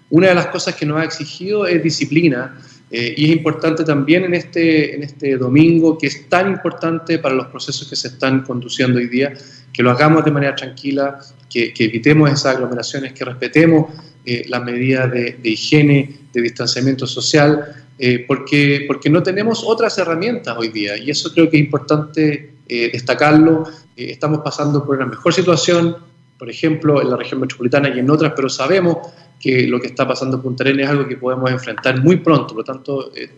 [0.10, 2.58] una de las cosas que nos ha exigido es disciplina
[2.92, 7.36] eh, y es importante también en este, en este domingo, que es tan importante para
[7.36, 9.34] los procesos que se están conduciendo hoy día,
[9.72, 13.94] que lo hagamos de manera tranquila, que, evitemos esas aglomeraciones, que respetemos
[14.26, 20.56] eh, las medidas de, higiene, de distanciamiento social, eh, porque, porque no tenemos otras herramientas
[20.58, 23.68] hoy día y eso creo que es importante destacarlo.
[23.96, 25.98] estamos pasando por una mejor situación,
[26.38, 28.98] por ejemplo, en la región metropolitana y en otras, pero sabemos
[29.40, 32.48] que lo que está pasando en Punta Arenas es algo que podemos enfrentar muy pronto,
[32.48, 33.30] por lo tanto, eh,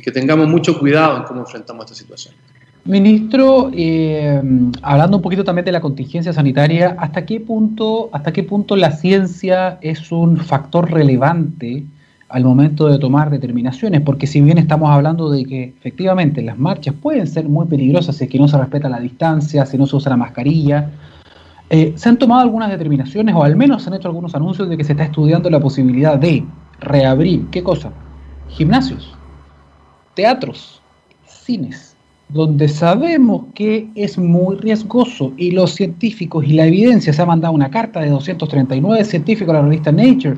[0.00, 2.34] que tengamos mucho cuidado en cómo enfrentamos esta situación.
[2.84, 4.42] Ministro, eh,
[4.82, 8.90] hablando un poquito también de la contingencia sanitaria, ¿hasta qué punto, hasta qué punto la
[8.90, 11.84] ciencia es un factor relevante
[12.28, 14.00] al momento de tomar determinaciones?
[14.00, 18.24] Porque si bien estamos hablando de que efectivamente las marchas pueden ser muy peligrosas si
[18.24, 20.90] es que no se respeta la distancia, si no se usa la mascarilla,
[21.74, 24.76] eh, se han tomado algunas determinaciones o al menos se han hecho algunos anuncios de
[24.76, 26.44] que se está estudiando la posibilidad de
[26.80, 27.64] reabrir, ¿qué?
[28.48, 29.16] Gimnasios,
[30.12, 30.82] teatros,
[31.24, 31.96] cines,
[32.28, 37.54] donde sabemos que es muy riesgoso y los científicos y la evidencia se ha mandado
[37.54, 40.36] una carta de 239 científicos a la revista Nature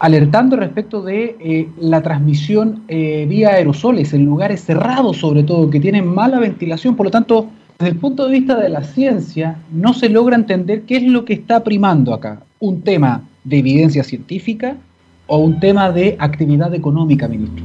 [0.00, 5.80] alertando respecto de eh, la transmisión eh, vía aerosoles en lugares cerrados sobre todo que
[5.80, 9.94] tienen mala ventilación, por lo tanto desde el punto de vista de la ciencia, no
[9.94, 12.42] se logra entender qué es lo que está primando acá.
[12.58, 14.76] ¿Un tema de evidencia científica
[15.28, 17.64] o un tema de actividad económica, ministro?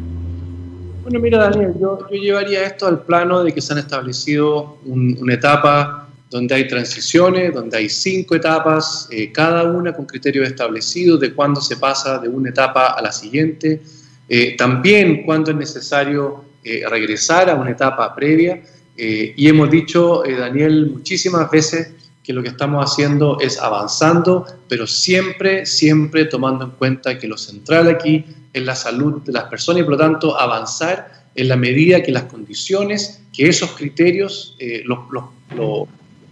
[1.01, 6.07] Bueno, mira, Daniel, yo, llevaría esto al plano de que se han establecido una etapa
[6.29, 11.59] donde hay transiciones, donde hay cinco etapas, eh, cada una con criterios establecidos de cuándo
[11.59, 13.81] se pasa de una etapa a la siguiente,
[14.29, 18.61] eh, también cuándo es necesario eh, regresar a una etapa previa.
[18.97, 24.45] Eh, y hemos dicho, eh, Daniel, muchísimas veces que lo que estamos haciendo es avanzando,
[24.69, 29.45] pero siempre, siempre tomando en cuenta que lo central aquí es la salud de las
[29.45, 34.55] personas y por lo tanto avanzar en la medida que las condiciones, que esos criterios
[34.59, 35.25] eh, los, los,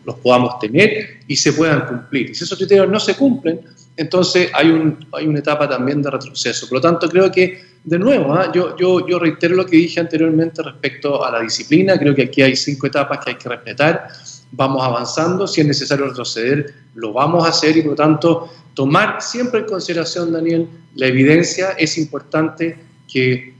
[0.06, 2.30] los, podamos tener y se puedan cumplir.
[2.30, 3.62] Y si esos criterios no se cumplen,
[3.98, 6.68] entonces hay, un, hay una etapa también de retroceso.
[6.68, 8.52] Por lo tanto, creo que de nuevo, ¿ah?
[8.54, 12.88] yo, reitero lo que dije anteriormente respecto a la disciplina, creo que aquí hay cinco
[12.88, 14.08] etapas que hay que respetar,
[14.52, 17.78] vamos avanzando, si es necesario retroceder, lo vamos a hacer.
[17.78, 22.78] Y por lo tanto tomar siempre en consideración, Daniel, la evidencia, es importante
[23.12, 23.56] que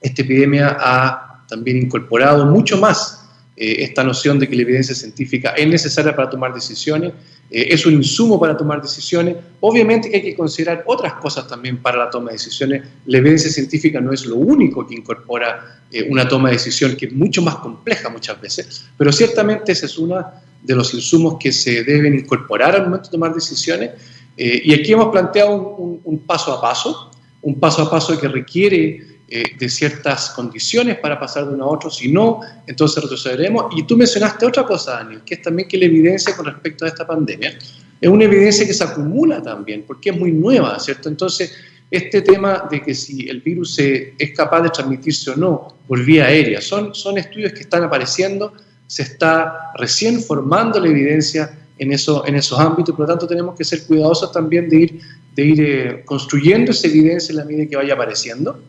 [0.00, 3.22] esta epidemia ha también incorporado mucho más
[3.56, 7.12] eh, esta noción de que la evidencia científica es necesaria para tomar decisiones
[7.52, 9.36] eh, es un insumo para tomar decisiones.
[9.60, 12.82] Obviamente que hay que considerar otras cosas también para la toma de decisiones.
[13.06, 17.06] La evidencia científica no es lo único que incorpora eh, una toma de decisión, que
[17.06, 20.24] es mucho más compleja muchas veces, pero ciertamente ese es uno
[20.62, 23.90] de los insumos que se deben incorporar al momento de tomar decisiones.
[24.36, 27.10] Eh, y aquí hemos planteado un paso a paso,
[27.42, 31.68] un paso a paso que requiere eh, de ciertas condiciones para pasar de uno a
[31.68, 33.72] otro, si no, entonces retrocederemos.
[33.74, 36.88] Y tú mencionaste otra cosa, Daniel, que es también que la evidencia con respecto a
[36.88, 37.56] esta pandemia
[37.98, 41.08] es una evidencia que se acumula también, porque es muy nueva, ¿cierto?
[41.08, 41.50] Entonces,
[41.90, 46.26] este tema de que si el virus es capaz de transmitirse o no por vía
[46.26, 48.52] aérea, son, son estudios que están apareciendo,
[48.86, 53.56] se está recién formando la evidencia en, eso, en esos ámbitos, por lo tanto tenemos
[53.56, 55.00] que ser cuidadosos también de ir,
[55.34, 58.60] de ir eh, construyendo esa evidencia en la medida que vaya apareciendo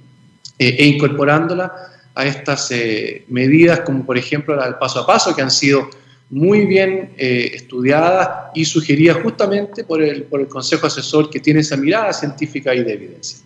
[0.63, 1.71] eh, e incorporándola
[2.15, 5.89] a estas eh, medidas como por ejemplo la del paso a paso que han sido
[6.29, 11.59] muy bien eh, estudiadas y sugeridas justamente por el, por el Consejo Asesor que tiene
[11.59, 13.39] esa mirada científica y de evidencia.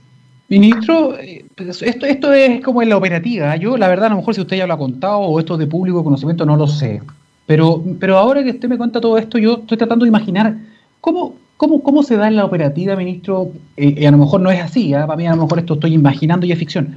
[0.50, 3.58] Ministro, esto, esto es como en la operativa.
[3.58, 5.68] Yo, la verdad, a lo mejor si usted ya lo ha contado o esto de
[5.68, 7.02] público conocimiento, no lo sé.
[7.46, 10.56] Pero, pero ahora que usted me cuenta todo esto, yo estoy tratando de imaginar
[11.02, 13.52] cómo, cómo, cómo se da en la operativa, ministro.
[13.76, 15.06] y a lo mejor no es así, ¿ah?
[15.06, 16.96] para mí a lo mejor esto estoy imaginando y es ficción.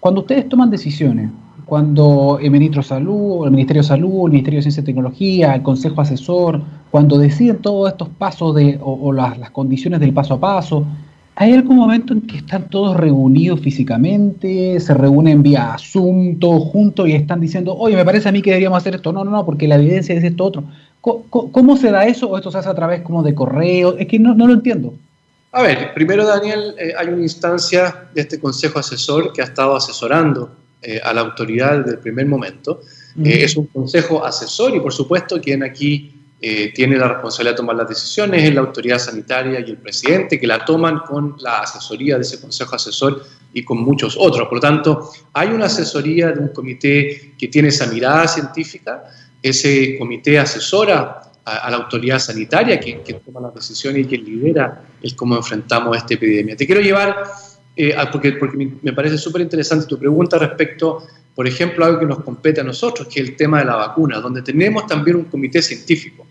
[0.00, 1.30] Cuando ustedes toman decisiones,
[1.68, 5.54] cuando el ministro de Salud, el Ministerio de Salud, el Ministerio de Ciencia y Tecnología,
[5.54, 10.40] el Consejo Asesor, cuando deciden todos estos pasos de, o, las, condiciones del paso a
[10.40, 10.86] paso,
[11.34, 15.76] ¿hay algún momento en que están todos reunidos físicamente, se reúnen vía
[16.40, 19.12] todos juntos y están diciendo, oye, me parece a mí que deberíamos hacer esto?
[19.12, 20.64] No, no, no, porque la evidencia dice esto otro.
[21.00, 23.96] ¿Cómo, se da eso o esto se hace a través como de correo?
[23.96, 24.94] Es que no, no lo entiendo.
[25.52, 29.76] A ver, primero Daniel, eh, hay una instancia de este Consejo Asesor que ha estado
[29.76, 30.50] asesorando
[30.82, 32.82] eh, a la autoridad desde el primer momento.
[33.24, 37.74] Eh, es un Consejo Asesor y por supuesto quien aquí tiene la responsabilidad de tomar
[37.74, 42.14] las decisiones es la autoridad sanitaria y el presidente que la toman con la asesoría
[42.14, 44.46] de ese Consejo Asesor y con muchos otros.
[44.46, 49.02] Por lo tanto, hay una asesoría de un comité que tiene esa mirada científica.
[49.42, 55.14] Ese comité asesora a, la autoridad sanitaria que, toma las decisiones y que lidera el
[55.16, 56.56] cómo enfrentamos esta epidemia.
[56.56, 57.24] Te quiero llevar,
[57.76, 62.06] eh, porque, porque me parece súper interesante tu pregunta respecto, por ejemplo, a algo que
[62.06, 65.24] nos compete a nosotros, que es el tema de la vacuna, donde tenemos también un
[65.24, 66.26] comité científico.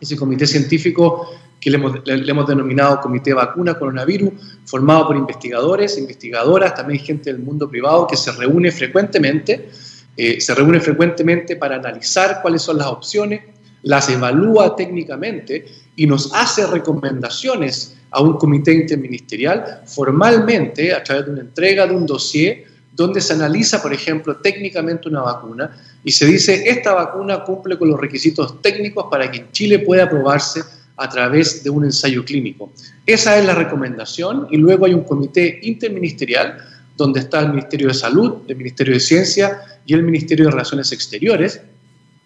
[0.00, 1.30] Ese comité científico
[1.60, 4.32] que le hemos, le hemos, denominado Comité Vacuna Coronavirus,
[4.66, 9.70] formado por investigadores, investigadoras, también gente del mundo privado que se reúne frecuentemente,
[10.16, 13.42] eh, se reúne frecuentemente para analizar cuáles son las opciones,
[13.82, 21.32] las evalúa técnicamente y nos hace recomendaciones a un comité interministerial formalmente a través de
[21.32, 26.26] una entrega de un dossier donde se analiza, por ejemplo, técnicamente una vacuna y se
[26.26, 30.62] dice esta vacuna cumple con los requisitos técnicos para que en Chile pueda aprobarse
[30.96, 32.72] a través de un ensayo clínico.
[33.04, 36.56] Esa es la recomendación y luego hay un comité interministerial
[36.96, 40.92] donde está el Ministerio de Salud, el Ministerio de Ciencia y el Ministerio de Relaciones
[40.92, 41.60] Exteriores,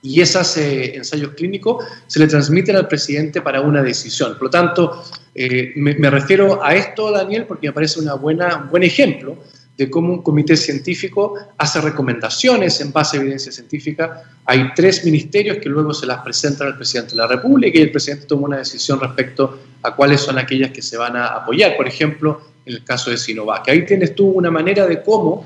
[0.03, 4.35] y esos eh, ensayos clínicos se le transmiten al presidente para una decisión.
[4.35, 5.03] Por lo tanto,
[5.35, 9.37] eh, me, refiero a esto, Daniel, porque me parece una buena, un buen ejemplo
[9.77, 14.25] de cómo un comité científico hace recomendaciones en base a evidencia científica.
[14.45, 17.93] Hay tres ministerios que luego se las presentan al presidente de la República y el
[17.93, 21.77] presidente toma una decisión respecto a cuáles son aquellas que se van a apoyar.
[21.77, 23.69] Por ejemplo, el caso de Sinovac.
[23.69, 25.45] Ahí tienes tú una manera de cómo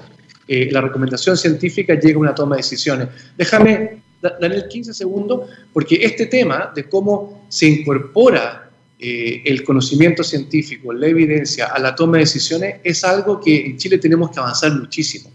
[0.48, 3.08] eh, la recomendación científica llega a una toma de decisiones.
[3.36, 10.92] Déjame Daniel, 15 segundos, porque este tema de cómo se incorpora eh, el conocimiento científico,
[10.92, 14.72] la evidencia a la toma de decisiones es algo que en Chile tenemos que avanzar
[14.74, 15.30] muchísimo.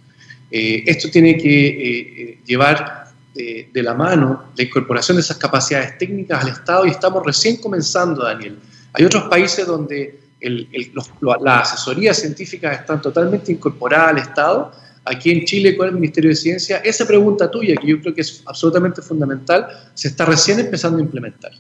[0.49, 6.49] Eh, esto tiene que llevar de la mano la incorporación de esas capacidades técnicas al
[6.49, 8.57] Estado y estamos recién comenzando, Daniel.
[8.93, 14.71] Hay otros países donde las asesorías científicas están totalmente incorporadas al Estado
[15.09, 18.21] aquí en Chile con el Ministerio de Ciencia, esa pregunta tuya, que yo creo que
[18.21, 21.51] es absolutamente fundamental, se está recién empezando a implementar.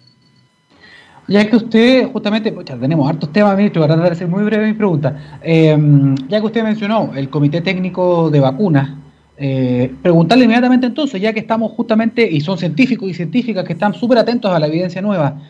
[1.27, 4.73] Ya que usted, justamente, tenemos hartos temas, ministro, para tratar de ser muy breve mi
[4.73, 5.39] pregunta.
[5.41, 8.91] Em, ya que usted mencionó el Comité Técnico de Vacunas,
[9.37, 13.93] eh, preguntarle inmediatamente entonces, ya que estamos justamente, y son científicos y científicas que están
[13.93, 15.41] súper atentos a la evidencia nueva,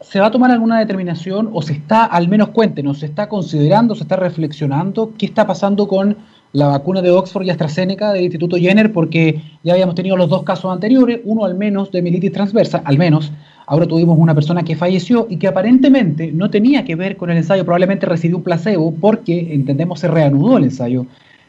[0.00, 3.94] ¿se va a tomar alguna determinación o se está, al menos cuéntenos, se está considerando,
[3.94, 6.16] se está reflexionando qué está pasando con
[6.52, 10.42] la vacuna de Oxford y AstraZeneca del Instituto Jenner porque ya habíamos tenido los dos
[10.44, 13.32] casos anteriores, uno al menos de militis transversa, al menos.
[13.66, 17.36] Ahora tuvimos una persona que falleció y que aparentemente no tenía que ver con el
[17.36, 21.04] ensayo, probablemente recibió un placebo porque, entendemos, se reanudó el ensayo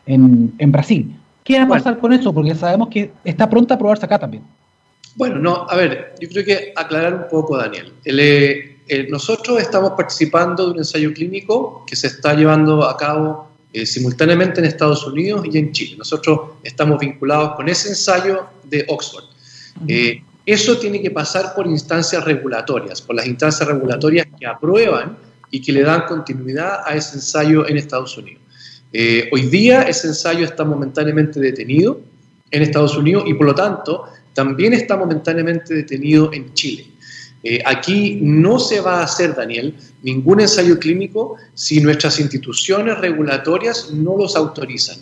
[0.06, 1.16] en, Brasil.
[1.46, 2.34] ¿Qué va a pasar con eso?
[2.34, 4.44] Porque sabemos que está pronta a probarse acá también.
[5.20, 7.92] Bueno, no, a ver, yo creo que aclarar un poco, Daniel.
[8.06, 13.86] Eh, nosotros estamos participando de un ensayo clínico que se está llevando a cabo eh,
[13.86, 15.98] simultáneamente en Estados Unidos y en Chile.
[15.98, 19.26] Nosotros estamos vinculados con ese ensayo de Oxford.
[19.90, 25.18] Eh, eso tiene que pasar por instancias regulatorias, por las instancias regulatorias que aprueban
[25.52, 28.42] y que le dan continuidad a ese ensayo en Estados Unidos.
[29.34, 32.00] hoy día ese ensayo está momentáneamente detenido
[32.52, 36.88] en Estados Unidos y por lo tanto también está momentáneamente detenido en Chile.
[37.42, 39.74] Eh, aquí no se va a hacer, Daniel,
[40.04, 44.98] ningún ensayo clínico si nuestras instituciones regulatorias no los autorizan.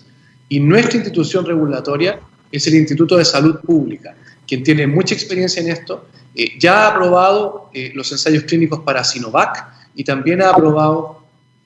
[0.50, 2.20] Y nuestra institución regulatoria
[2.52, 4.16] es el Instituto de Salud Pública,
[4.48, 6.08] quien tiene mucha experiencia en esto.
[6.36, 11.24] Eh, ya ha aprobado eh, los ensayos clínicos para Sinovac y también ha aprobado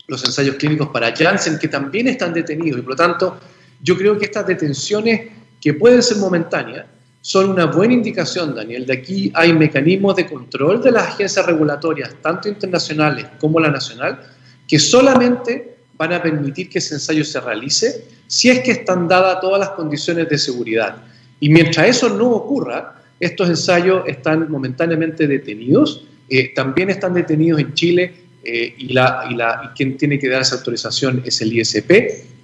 [0.08, 2.80] los ensayos clínicos para Janssen, que también están detenidos.
[2.80, 3.40] Y por lo tanto,
[3.82, 6.86] yo creo que estas detenciones, que pueden ser momentáneas,
[7.22, 8.86] son una buena indicación, Daniel.
[8.86, 14.20] De aquí hay mecanismos de control de las agencias regulatorias, tanto internacionales como la nacional,
[14.68, 19.40] que solamente van a permitir que ese ensayo se realice si es que están dadas
[19.40, 20.96] todas las condiciones de seguridad.
[21.40, 26.06] Y mientras eso no ocurra, estos ensayos están momentáneamente detenidos.
[26.28, 28.14] Eh, también están detenidos en Chile
[28.44, 31.92] eh, y, la, y, la, y quien tiene que dar esa autorización es el ISP.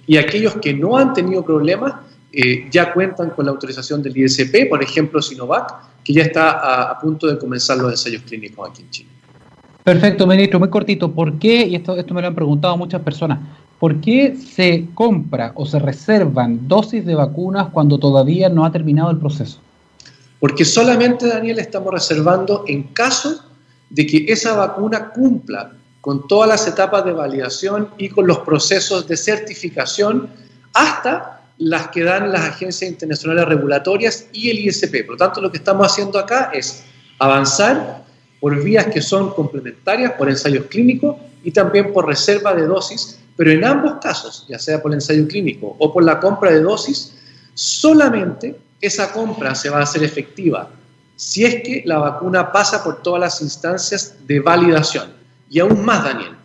[0.06, 1.94] Y aquellos que no han tenido problemas
[2.32, 6.98] eh, ya cuentan con la autorización del ISP, por ejemplo Sinovac, que ya está a,
[6.98, 9.10] punto de comenzar los ensayos clínicos aquí en Chile.
[9.82, 11.10] Perfecto, ministro, muy cortito.
[11.10, 13.38] ¿Por qué, y esto, esto me lo han preguntado muchas personas,
[13.78, 19.10] ¿por qué se compra o se reservan dosis de vacunas cuando todavía no ha terminado
[19.10, 19.60] el proceso?
[20.40, 23.42] Porque solamente, Daniel, estamos reservando en caso
[23.90, 29.08] de que esa vacuna cumpla con todas las etapas de validación y con los procesos
[29.08, 30.28] de certificación
[30.74, 35.04] hasta las que dan las agencias internacionales regulatorias y el ISP.
[35.04, 36.84] Por lo tanto, lo que estamos haciendo acá es
[37.18, 38.04] avanzar
[38.40, 43.50] por vías que son complementarias, por ensayos clínicos y también por reserva de dosis, pero
[43.50, 47.14] en ambos casos, ya sea por el ensayo clínico o por la compra de dosis,
[47.54, 50.70] solamente esa compra se va a hacer efectiva
[51.16, 55.12] si es que la vacuna pasa por todas las instancias de validación.
[55.50, 56.36] Y aún más, Daniel,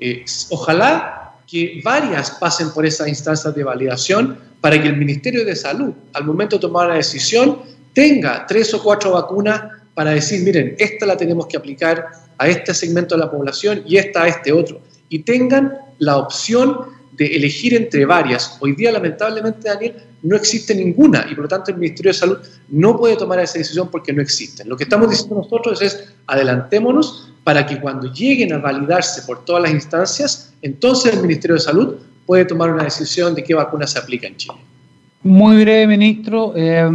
[0.00, 5.54] eh, ojalá que varias pasen por esas instancias de validación para que el Ministerio de
[5.54, 7.58] Salud, al momento de tomar la decisión,
[7.92, 9.62] tenga tres o cuatro vacunas
[9.94, 12.06] para decir, miren, esta la tenemos que aplicar
[12.38, 14.80] a este segmento de la población y esta a este otro.
[15.08, 18.56] Y tengan la opción de elegir entre varias.
[18.60, 22.38] Hoy día, lamentablemente, Daniel, no existe ninguna y por lo tanto el Ministerio de Salud
[22.68, 24.68] no puede tomar esa decisión porque no existen.
[24.68, 29.62] Lo que estamos diciendo nosotros es adelantémonos para que cuando lleguen a validarse por todas
[29.62, 31.94] las instancias, entonces el Ministerio de Salud
[32.26, 34.54] puede tomar una decisión de qué vacuna se aplica en Chile.
[35.22, 36.52] Muy breve, ministro.
[36.56, 36.86] Eh,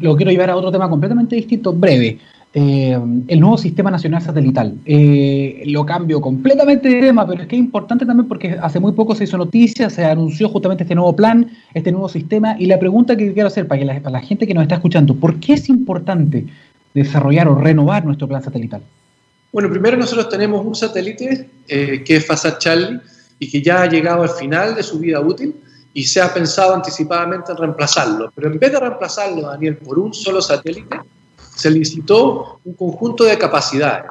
[0.00, 2.18] lo quiero llevar a otro tema completamente distinto, breve.
[2.56, 2.96] Eh,
[3.26, 4.74] el nuevo sistema nacional satelital.
[4.86, 8.92] Eh, lo cambio completamente de tema, pero es que es importante también porque hace muy
[8.92, 12.78] poco se hizo noticia, se anunció justamente este nuevo plan, este nuevo sistema, y la
[12.78, 15.54] pregunta que quiero hacer para, que para la gente que nos está escuchando, ¿por qué
[15.54, 16.46] es importante
[16.94, 18.82] desarrollar o renovar nuestro plan satelital?
[19.54, 23.00] Bueno, primero nosotros tenemos un satélite que es FASAT Charlie,
[23.38, 25.54] y que ya ha llegado al final de su vida útil
[25.92, 28.32] y se ha pensado anticipadamente en reemplazarlo.
[28.34, 30.98] Pero en vez de reemplazarlo, Daniel, por un solo satélite,
[31.54, 34.10] se licitó un conjunto de capacidades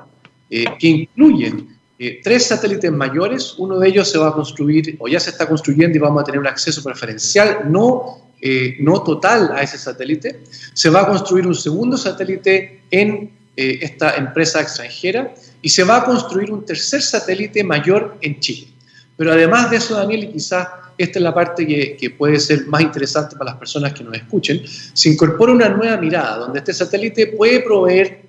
[0.50, 3.56] eh, que incluyen eh, tres satélites mayores.
[3.58, 6.26] Uno de ellos se va a construir o ya se está construyendo y vamos a
[6.26, 10.44] tener un acceso preferencial, no, eh, no total a ese satélite.
[10.74, 16.04] Se va a construir un segundo satélite en esta empresa extranjera y se va a
[16.06, 18.68] construir un tercer satélite mayor en Chile.
[19.16, 22.82] Pero además de eso, Daniel, y quizás esta es la parte que, puede ser más
[22.82, 27.28] interesante para las personas que nos escuchen, se incorpora una nueva mirada, donde este satélite
[27.28, 28.24] puede proveer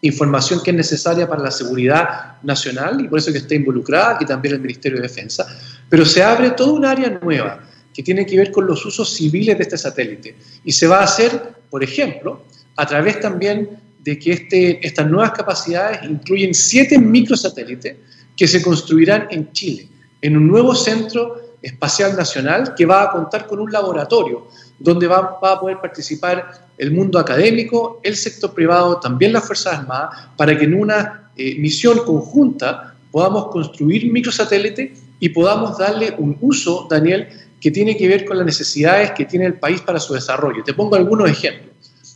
[0.00, 4.24] información que es necesaria para la seguridad nacional y por eso que está involucrada aquí
[4.24, 5.46] también el Ministerio de Defensa,
[5.88, 7.60] pero se abre todo un área nueva
[7.92, 11.04] que tiene que ver con los usos civiles de este satélite y se va a
[11.04, 12.44] hacer, por ejemplo,
[12.76, 17.94] a través también de que este, estas nuevas capacidades incluyen siete microsatélites
[18.34, 19.86] que se construirán en Chile
[20.22, 24.48] en un nuevo centro espacial nacional que va a contar con un laboratorio
[24.78, 30.28] donde va, a poder participar el mundo académico, el sector privado, también las Fuerzas Armadas,
[30.38, 36.86] para que en una eh, misión conjunta podamos construir microsatélites y podamos darle un uso,
[36.88, 37.28] Daniel,
[37.60, 40.64] que tiene que ver con las necesidades que tiene el país para su desarrollo.
[40.64, 41.68] Te pongo algunos ejemplos.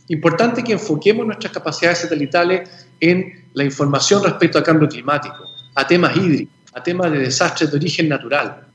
[0.09, 5.45] Importante que enfoquemos nuestras capacidades satelitales en la información respecto al cambio climático,
[5.75, 8.67] a temas hídricos, a temas de desastres de origen natural,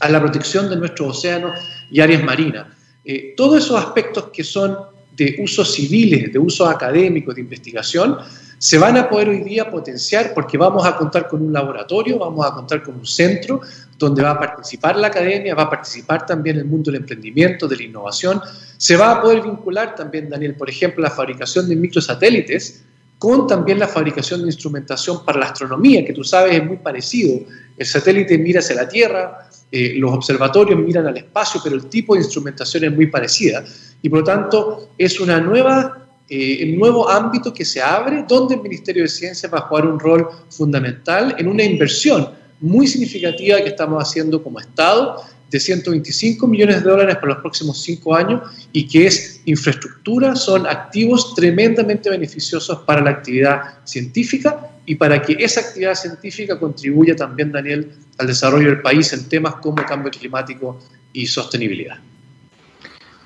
[0.00, 1.58] a la protección de nuestros océanos
[1.90, 2.66] y áreas marinas.
[3.04, 4.76] Eh, todos esos aspectos que son
[5.16, 8.18] de usos civiles, de usos académicos, de investigación,
[8.58, 12.46] se van a poder hoy día potenciar porque vamos a contar con un laboratorio, vamos
[12.46, 13.60] a contar con un centro
[13.98, 17.76] donde va a participar la academia, va a participar también el mundo del emprendimiento, de
[17.76, 18.40] la innovación.
[18.76, 22.84] Se va a poder vincular también, Daniel, por ejemplo, la fabricación de microsatélites
[23.18, 27.40] con también la fabricación de instrumentación para la astronomía, que tú sabes es muy parecido.
[27.76, 32.14] El satélite mira hacia la Tierra, eh, los observatorios miran al espacio, pero el tipo
[32.14, 33.64] de instrumentación es muy parecida.
[34.02, 38.56] Y por lo tanto es una nueva eh, un nuevo ámbito que se abre donde
[38.56, 42.28] el Ministerio de Ciencia va a jugar un rol fundamental en una inversión
[42.60, 47.80] muy significativa que estamos haciendo como Estado de 125 millones de dólares para los próximos
[47.80, 54.96] cinco años y que es infraestructura, son activos tremendamente beneficiosos para la actividad científica y
[54.96, 59.76] para que esa actividad científica contribuya también, Daniel, al desarrollo del país en temas como
[59.84, 60.80] cambio climático
[61.12, 61.98] y sostenibilidad.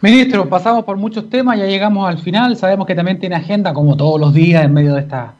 [0.03, 3.99] Ministro, pasamos por muchos temas, ya llegamos al final, sabemos que también tiene agenda como
[3.99, 5.35] todos los días en medio de esta,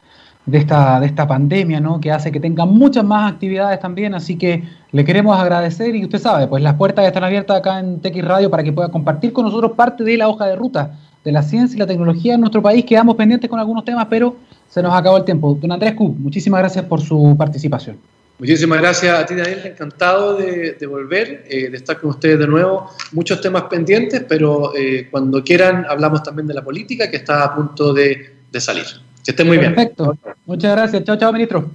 [0.45, 1.99] de esta, de esta pandemia, ¿no?
[1.99, 6.19] Que hace que tenga muchas más actividades también, así que le queremos agradecer y usted
[6.19, 9.45] sabe, pues las puertas están abiertas acá en TX Radio para que pueda compartir con
[9.45, 10.91] nosotros parte de la hoja de ruta
[11.23, 12.85] de la ciencia y la tecnología en nuestro país.
[12.85, 14.35] Quedamos pendientes con algunos temas, pero
[14.69, 15.57] se nos acabó el tiempo.
[15.59, 17.97] Don Andrés Q, muchísimas gracias por su participación.
[18.41, 19.61] Muchísimas gracias a ti, Daniel.
[19.65, 22.89] Encantado de, volver, eh, de estar con ustedes de nuevo.
[23.11, 27.55] Muchos temas pendientes, pero eh, cuando quieran hablamos también de la política que está a
[27.55, 28.85] punto de, salir.
[29.23, 29.75] Que estén muy bien.
[29.75, 30.17] Perfecto.
[30.47, 31.03] Muchas gracias.
[31.03, 31.69] Chao, chao, ministro.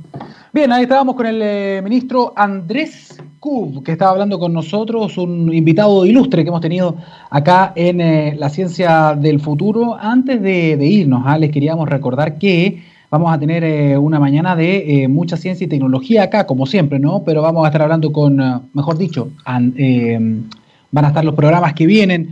[0.52, 5.54] Bien, ahí estábamos con el eh, ministro Andrés Cub, que estaba hablando con nosotros, un
[5.54, 6.96] invitado ilustre que hemos tenido
[7.30, 9.96] acá en la ciencia del futuro.
[9.96, 15.04] Antes de, irnos, ah, les queríamos recordar que Vamos a tener eh, una mañana de
[15.04, 17.22] eh, mucha ciencia y tecnología acá, como siempre, ¿no?
[17.24, 21.86] Pero vamos a estar hablando con, eh, mejor dicho, van a estar los programas que
[21.86, 22.30] vienen,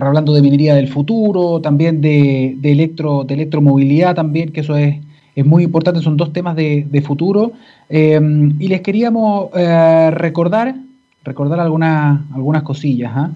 [0.00, 4.96] hablando de minería del futuro, también de, electro, de electromovilidad también, que eso es,
[5.36, 7.52] es muy importante, son dos temas de, futuro.
[7.90, 10.76] y les queríamos recordar,
[11.24, 13.12] recordar algunas, algunas cosillas.
[13.14, 13.30] ¿ah?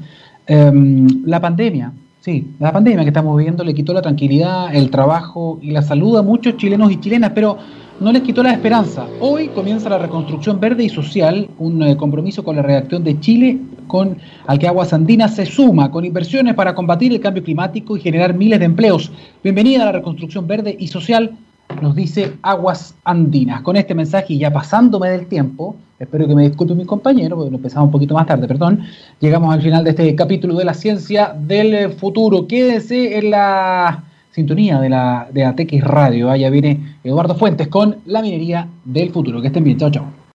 [0.47, 1.93] la pandemia,
[2.29, 6.19] Sí, la pandemia que estamos viviendo le quitó la tranquilidad, el trabajo y la salud
[6.19, 7.57] a muchos chilenos y chilenas, pero
[8.01, 9.07] no les quitó la esperanza.
[9.19, 13.59] Hoy comienza la reconstrucción verde y social, un eh, compromiso con la reacción de Chile,
[13.87, 18.01] con al que Aguas Andinas se suma, con inversiones para combatir el cambio climático y
[18.01, 19.11] generar miles de empleos.
[19.43, 21.35] Bienvenida a la reconstrucción verde y social
[21.81, 23.63] nos dice Aguas Andinas.
[23.63, 27.51] Con este mensaje y ya pasándome del tiempo, espero que me disculpe mi compañero, porque
[27.51, 28.83] lo empezamos un poquito más tarde, perdón,
[29.21, 32.47] llegamos al final de este capítulo de la ciencia del futuro.
[32.47, 36.31] Quédese en la sintonía de la de ATX Radio.
[36.31, 39.41] Allá viene Eduardo Fuentes con la minería del futuro.
[39.41, 39.79] Que estén bien.
[39.79, 40.18] Chao, chao.